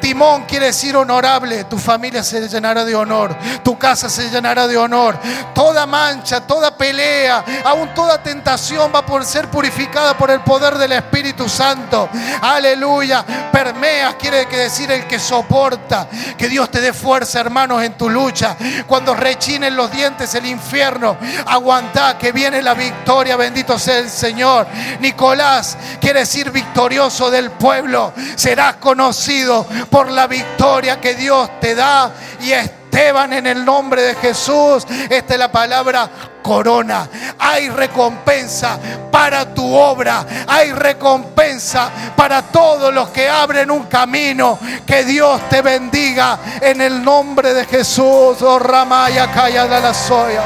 Timón 0.00 0.44
quiere 0.44 0.66
decir 0.66 0.96
honorable. 0.96 1.64
Tu 1.64 1.78
familia 1.78 2.22
se 2.22 2.48
llenará 2.48 2.84
de 2.84 2.94
honor. 2.94 3.36
Tu 3.62 3.78
casa 3.78 4.08
se 4.08 4.30
llenará 4.30 4.66
de 4.66 4.76
honor. 4.76 5.18
Toda 5.54 5.86
mancha, 5.86 6.40
toda 6.46 6.76
pelea, 6.76 7.44
aún 7.64 7.92
toda 7.94 8.22
tentación 8.22 8.92
va 8.94 9.00
a 9.00 9.24
ser 9.24 9.48
purificada 9.48 10.16
por 10.16 10.30
el 10.30 10.40
poder 10.40 10.78
del 10.78 10.92
Espíritu 10.92 11.48
Santo. 11.48 12.08
Aleluya. 12.40 13.24
Permea 13.52 14.16
quiere 14.16 14.46
decir 14.46 14.90
el 14.90 15.06
que 15.06 15.18
soporta. 15.18 16.08
Que 16.36 16.48
Dios 16.48 16.70
te 16.70 16.80
dé 16.80 16.92
fuerza, 16.92 17.40
hermanos, 17.40 17.82
en 17.82 17.94
tu 17.94 18.08
lucha. 18.08 18.56
Cuando 18.86 19.14
rechinen 19.14 19.76
los 19.76 19.90
dientes 19.90 20.34
el 20.34 20.46
infierno, 20.46 21.16
aguanta 21.46 22.16
que 22.18 22.32
viene 22.32 22.62
la 22.62 22.74
victoria. 22.74 23.36
Bendito 23.36 23.78
sea 23.78 23.98
el 23.98 24.10
Señor. 24.10 24.66
Nicolás 25.00 25.76
quiere 26.00 26.20
decir 26.20 26.50
victorioso 26.50 27.30
del 27.30 27.50
pueblo. 27.50 28.12
Serás 28.36 28.76
conocido 28.76 29.66
por 29.90 30.10
la 30.10 30.26
victoria 30.26 31.00
que 31.00 31.14
Dios 31.14 31.48
te 31.60 31.74
da. 31.74 32.10
Y 32.40 32.52
Esteban, 32.52 33.32
en 33.32 33.46
el 33.46 33.64
nombre 33.64 34.02
de 34.02 34.14
Jesús, 34.14 34.86
esta 35.08 35.34
es 35.34 35.38
la 35.38 35.50
palabra 35.50 36.08
corona. 36.42 37.08
Hay 37.38 37.68
recompensa 37.68 38.78
para 39.10 39.52
tu 39.52 39.74
obra. 39.74 40.24
Hay 40.46 40.72
recompensa 40.72 41.90
para 42.16 42.42
todos 42.42 42.92
los 42.92 43.10
que 43.10 43.28
abren 43.28 43.70
un 43.70 43.84
camino. 43.84 44.58
Que 44.86 45.04
Dios 45.04 45.40
te 45.48 45.62
bendiga 45.62 46.38
en 46.60 46.80
el 46.80 47.04
nombre 47.04 47.52
de 47.52 47.66
Jesús. 47.66 48.40
Oh 48.42 48.58
Ramaya 48.58 49.30
Kaya 49.30 49.66
la 49.66 49.92
Soya. 49.92 50.42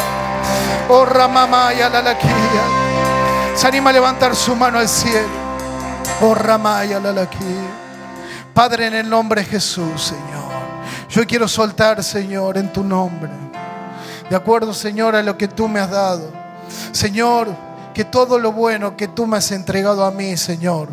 Oh 0.88 1.04
Ramamaya 1.04 1.88
la 1.88 2.02
Laquilla. 2.02 2.82
Se 3.54 3.68
anima 3.68 3.90
a 3.90 3.92
levantar 3.92 4.34
su 4.34 4.56
mano 4.56 4.78
al 4.78 4.88
cielo. 4.88 5.28
Oh 6.20 6.34
Ramaya 6.34 6.98
la 6.98 7.12
Laquilla. 7.12 7.81
Padre, 8.54 8.86
en 8.86 8.94
el 8.94 9.08
nombre 9.08 9.42
de 9.42 9.46
Jesús, 9.48 10.02
Señor. 10.02 10.52
Yo 11.08 11.26
quiero 11.26 11.48
soltar, 11.48 12.02
Señor, 12.02 12.58
en 12.58 12.72
tu 12.72 12.84
nombre. 12.84 13.30
De 14.28 14.36
acuerdo, 14.36 14.72
Señor, 14.72 15.14
a 15.14 15.22
lo 15.22 15.36
que 15.36 15.48
tú 15.48 15.68
me 15.68 15.80
has 15.80 15.90
dado. 15.90 16.30
Señor, 16.92 17.48
que 17.94 18.04
todo 18.04 18.38
lo 18.38 18.52
bueno 18.52 18.96
que 18.96 19.08
tú 19.08 19.26
me 19.26 19.36
has 19.36 19.50
entregado 19.52 20.04
a 20.04 20.10
mí, 20.10 20.36
Señor 20.36 20.88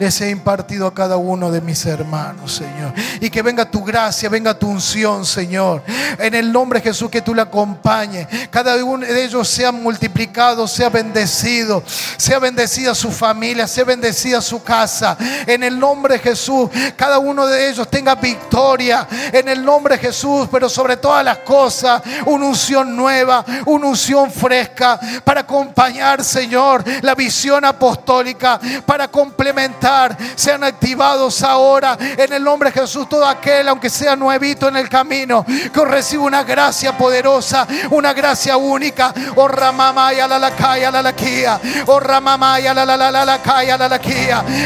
les 0.00 0.18
he 0.22 0.30
impartido 0.30 0.86
a 0.86 0.94
cada 0.94 1.18
uno 1.18 1.50
de 1.50 1.60
mis 1.60 1.84
hermanos, 1.84 2.54
Señor. 2.54 2.94
Y 3.20 3.28
que 3.28 3.42
venga 3.42 3.70
tu 3.70 3.84
gracia, 3.84 4.30
venga 4.30 4.58
tu 4.58 4.66
unción, 4.66 5.26
Señor. 5.26 5.82
En 6.18 6.34
el 6.34 6.50
nombre 6.50 6.80
de 6.80 6.84
Jesús, 6.84 7.10
que 7.10 7.20
tú 7.20 7.34
le 7.34 7.42
acompañes. 7.42 8.26
Cada 8.50 8.82
uno 8.82 9.04
de 9.04 9.24
ellos 9.24 9.46
sea 9.46 9.70
multiplicado, 9.72 10.66
sea 10.66 10.88
bendecido, 10.88 11.82
sea 12.16 12.38
bendecida 12.38 12.94
su 12.94 13.12
familia, 13.12 13.68
sea 13.68 13.84
bendecida 13.84 14.40
su 14.40 14.62
casa. 14.62 15.18
En 15.46 15.62
el 15.62 15.78
nombre 15.78 16.14
de 16.14 16.20
Jesús, 16.20 16.70
cada 16.96 17.18
uno 17.18 17.46
de 17.46 17.68
ellos 17.68 17.86
tenga 17.90 18.14
victoria. 18.14 19.06
En 19.30 19.48
el 19.48 19.62
nombre 19.62 19.96
de 19.96 20.00
Jesús, 20.00 20.48
pero 20.50 20.70
sobre 20.70 20.96
todas 20.96 21.22
las 21.22 21.38
cosas, 21.40 22.00
una 22.24 22.46
unción 22.46 22.96
nueva, 22.96 23.44
una 23.66 23.88
unción 23.88 24.30
fresca 24.30 24.98
para 25.24 25.42
acompañar, 25.42 26.24
Señor, 26.24 26.82
la 27.02 27.14
visión 27.14 27.66
apostólica, 27.66 28.58
para 28.86 29.06
complementar 29.08 29.89
sean 30.34 30.64
activados 30.64 31.42
ahora 31.42 31.96
en 32.00 32.32
el 32.32 32.42
nombre 32.42 32.70
de 32.70 32.80
Jesús. 32.80 33.08
Todo 33.08 33.26
aquel, 33.26 33.68
aunque 33.68 33.90
sea 33.90 34.16
nuevito 34.16 34.68
en 34.68 34.76
el 34.76 34.88
camino, 34.88 35.44
que 35.44 35.84
reciba 35.84 36.24
una 36.24 36.42
gracia 36.42 36.96
poderosa, 36.96 37.66
una 37.90 38.12
gracia 38.12 38.56
única. 38.56 39.12
Oh 39.36 39.48
Ramamaya 39.48 40.26
la 40.26 40.38
la 40.38 40.50
la 40.50 40.90
la 40.90 41.02
la 41.02 41.60
Oh 41.86 42.00
Ramamaya 42.00 42.74
la 42.74 42.84
la 42.84 42.96
la 42.96 43.10
la 43.10 43.24
la 43.24 43.38
la 43.78 43.88
la 43.88 44.00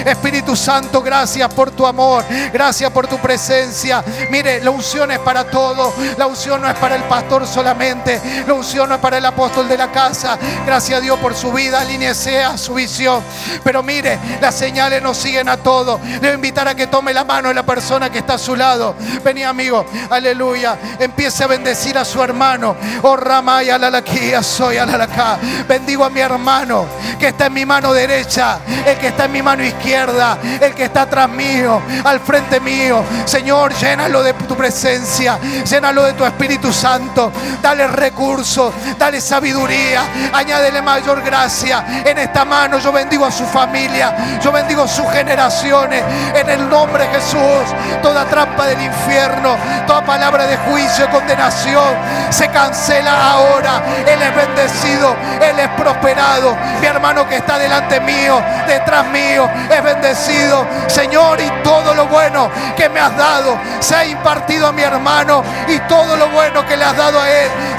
Espíritu 0.07 0.57
Santo, 0.57 1.03
gracias 1.03 1.53
por 1.53 1.71
tu 1.71 1.87
amor, 1.87 2.25
gracias 2.53 2.91
por 2.91 3.07
tu 3.07 3.19
presencia. 3.19 4.05
Mire, 4.31 4.63
la 4.63 4.71
unción 4.71 5.11
es 5.11 5.19
para 5.19 5.45
todo. 5.45 5.93
La 6.17 6.27
unción 6.27 6.61
no 6.61 6.69
es 6.69 6.77
para 6.77 6.97
el 6.97 7.05
pastor 7.05 7.47
solamente. 7.47 8.21
La 8.47 8.55
unción 8.55 8.89
no 8.89 8.97
es 8.97 9.01
para 9.01 9.19
el 9.19 9.27
apóstol 9.27 9.69
de 9.69 9.77
la 9.77 9.91
casa. 9.91 10.39
Gracias 10.67 10.99
a 10.99 11.01
Dios 11.01 11.19
por 11.19 11.35
su 11.35 11.53
vida, 11.53 11.85
sea 12.15 12.59
su 12.59 12.75
visión. 12.75 13.23
Pero 13.63 13.83
mire, 13.83 14.19
las 14.41 14.55
señales 14.55 15.03
no 15.03 15.14
siguen 15.15 15.49
a 15.49 15.57
todos. 15.57 16.01
A 16.01 16.27
invitar 16.29 16.69
a 16.69 16.75
que 16.75 16.87
tome 16.87 17.13
la 17.13 17.25
mano 17.25 17.49
de 17.49 17.55
la 17.55 17.63
persona 17.65 18.11
que 18.11 18.19
está 18.19 18.35
a 18.35 18.39
su 18.39 18.57
lado. 18.57 18.95
Vení, 19.25 19.45
amigo. 19.45 19.87
Aleluya. 20.11 20.77
Empiece 20.99 21.45
a 21.45 21.47
bendecir 21.47 21.97
a 21.97 22.05
su 22.05 22.23
hermano. 22.23 22.77
Oh, 23.03 23.17
Ramaya, 23.17 23.79
la 23.79 24.03
soy 24.43 24.79
acá. 24.79 25.39
Bendigo 25.69 26.05
a 26.05 26.11
mi 26.11 26.21
hermano 26.21 26.87
que 27.19 27.29
está 27.29 27.47
en 27.47 27.53
mi 27.53 27.65
mano 27.65 27.93
derecha, 27.93 28.59
el 28.85 28.97
que 28.99 29.09
está 29.09 29.25
en 29.25 29.33
mi 29.33 29.43
mano 29.43 29.65
izquierda, 29.65 30.39
el 30.61 30.75
que 30.75 30.85
está 30.85 31.03
atrás 31.03 31.29
mío, 31.29 31.81
al 32.05 32.21
frente 32.21 32.61
mío. 32.61 33.05
Señor, 33.25 33.75
llénalo 33.75 34.23
de 34.23 34.35
tu 34.35 34.57
presencia, 34.57 35.39
llénalo 35.65 36.05
de 36.05 36.13
tu 36.15 36.25
Espíritu 36.25 36.73
Santo. 36.73 37.33
Dale 37.63 37.87
recursos, 37.89 38.75
dale 38.99 39.21
sabiduría, 39.21 40.03
añádele 40.33 40.83
mayor 40.83 41.23
gracia. 41.23 42.03
En 42.05 42.19
esta 42.19 42.45
mano 42.45 42.79
yo 42.79 42.93
bendigo 42.93 43.25
a 43.25 43.33
su 43.33 43.47
familia, 43.47 44.39
yo 44.43 44.53
bendigo 44.53 44.87
sus 44.95 45.11
generaciones. 45.11 46.03
En 46.35 46.49
el 46.49 46.69
nombre 46.69 47.05
de 47.05 47.15
Jesús, 47.15 47.65
toda 48.03 48.25
trampa 48.27 48.67
del 48.67 48.81
infierno, 48.81 49.57
toda 49.87 50.05
palabra 50.05 50.47
de 50.47 50.57
juicio, 50.57 51.11
condenación, 51.11 51.95
se 52.31 52.49
cancela 52.49 53.33
ahora. 53.33 53.83
Él 54.07 54.23
es 54.23 54.35
bendecido, 54.35 55.17
Él 55.41 55.59
es 55.59 55.69
prosperado. 55.71 56.57
Mi 56.81 56.87
hermano 56.87 57.29
que 57.29 57.37
está 57.37 57.59
delante 57.59 58.01
mío, 58.01 58.41
detrás 58.67 59.07
mío, 59.07 59.49
es 59.69 59.83
bendecido. 59.83 60.65
Señor, 60.87 61.41
y 61.41 61.51
todo 61.63 61.95
lo 61.95 62.07
bueno 62.07 62.51
que 62.77 62.89
me 62.89 63.01
has 63.01 63.17
dado 63.17 63.59
se 63.81 63.95
ha 63.95 64.05
impartido 64.05 64.69
a 64.69 64.73
mi 64.73 64.83
hermano 64.83 65.43
y 65.69 65.79
todo 65.81 66.17
lo 66.17 66.29
bueno 66.29 66.65
que 66.67 66.77
le 66.77 66.85
has 66.85 66.97
dado 66.97 67.21
a 67.21 67.31
él 67.31 67.34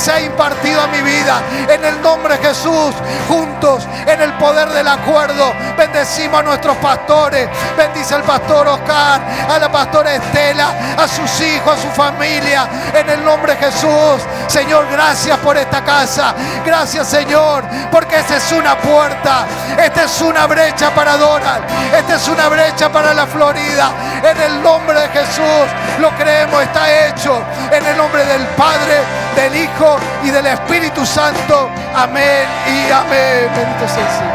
se 0.06 0.12
ha 0.12 0.22
impartido 0.22 0.80
a 0.80 0.88
mi 0.88 1.02
vida. 1.02 1.42
En 1.68 1.84
el 1.84 2.00
nombre 2.00 2.38
de 2.38 2.48
Jesús, 2.50 2.94
juntos, 3.28 3.88
en 4.06 4.22
el 4.22 4.34
poder 4.34 4.70
del 4.70 4.88
acuerdo, 4.88 5.52
bendecimos 5.76 6.42
a 6.42 6.44
nuestros 6.44 6.78
pastores. 6.78 7.50
Bendice 7.76 8.14
al 8.14 8.22
pastor 8.22 8.68
Oscar, 8.68 9.20
a 9.50 9.58
la 9.58 9.72
pastora 9.72 10.14
Estela, 10.14 10.96
a 10.96 11.08
sus 11.08 11.42
hijos, 11.42 11.80
a 11.80 11.82
su 11.82 11.90
familia. 11.90 12.68
En 12.94 13.10
el 13.10 13.26
nombre 13.26 13.56
de 13.56 13.66
Jesús, 13.66 14.22
Señor, 14.48 14.86
gracias 14.92 15.40
por 15.40 15.58
esta 15.58 15.84
casa. 15.84 16.36
Gracias, 16.64 17.08
Señor, 17.08 17.64
porque 17.92 18.20
esta 18.20 18.38
es 18.38 18.52
una 18.52 18.78
puerta. 18.78 19.48
Esta 19.76 20.04
es 20.04 20.22
una 20.22 20.46
brecha 20.46 20.92
para 20.94 21.18
Donald. 21.18 21.64
Esta 21.92 22.16
es 22.18 22.28
una 22.28 22.48
brecha 22.48 22.92
para 22.92 23.12
la 23.12 23.26
Florida. 23.26 23.90
En 24.24 24.40
el 24.40 24.62
nombre 24.62 25.02
de 25.02 25.10
Jesús, 25.10 25.68
lo 26.00 26.12
creemos, 26.12 26.62
está 26.62 27.08
hecho. 27.08 27.42
En 27.72 27.84
el 27.84 27.98
nombre 27.98 28.24
del 28.24 28.46
Padre, 28.50 29.25
del 29.36 29.56
Hijo 29.56 29.98
y 30.24 30.30
del 30.32 30.46
Espíritu 30.46 31.06
Santo. 31.06 31.70
Amén 31.96 32.48
y 32.68 32.92
amén. 32.92 33.50
Bendito 33.56 33.88
sea 33.88 34.08
el 34.08 34.18
Señor. 34.18 34.35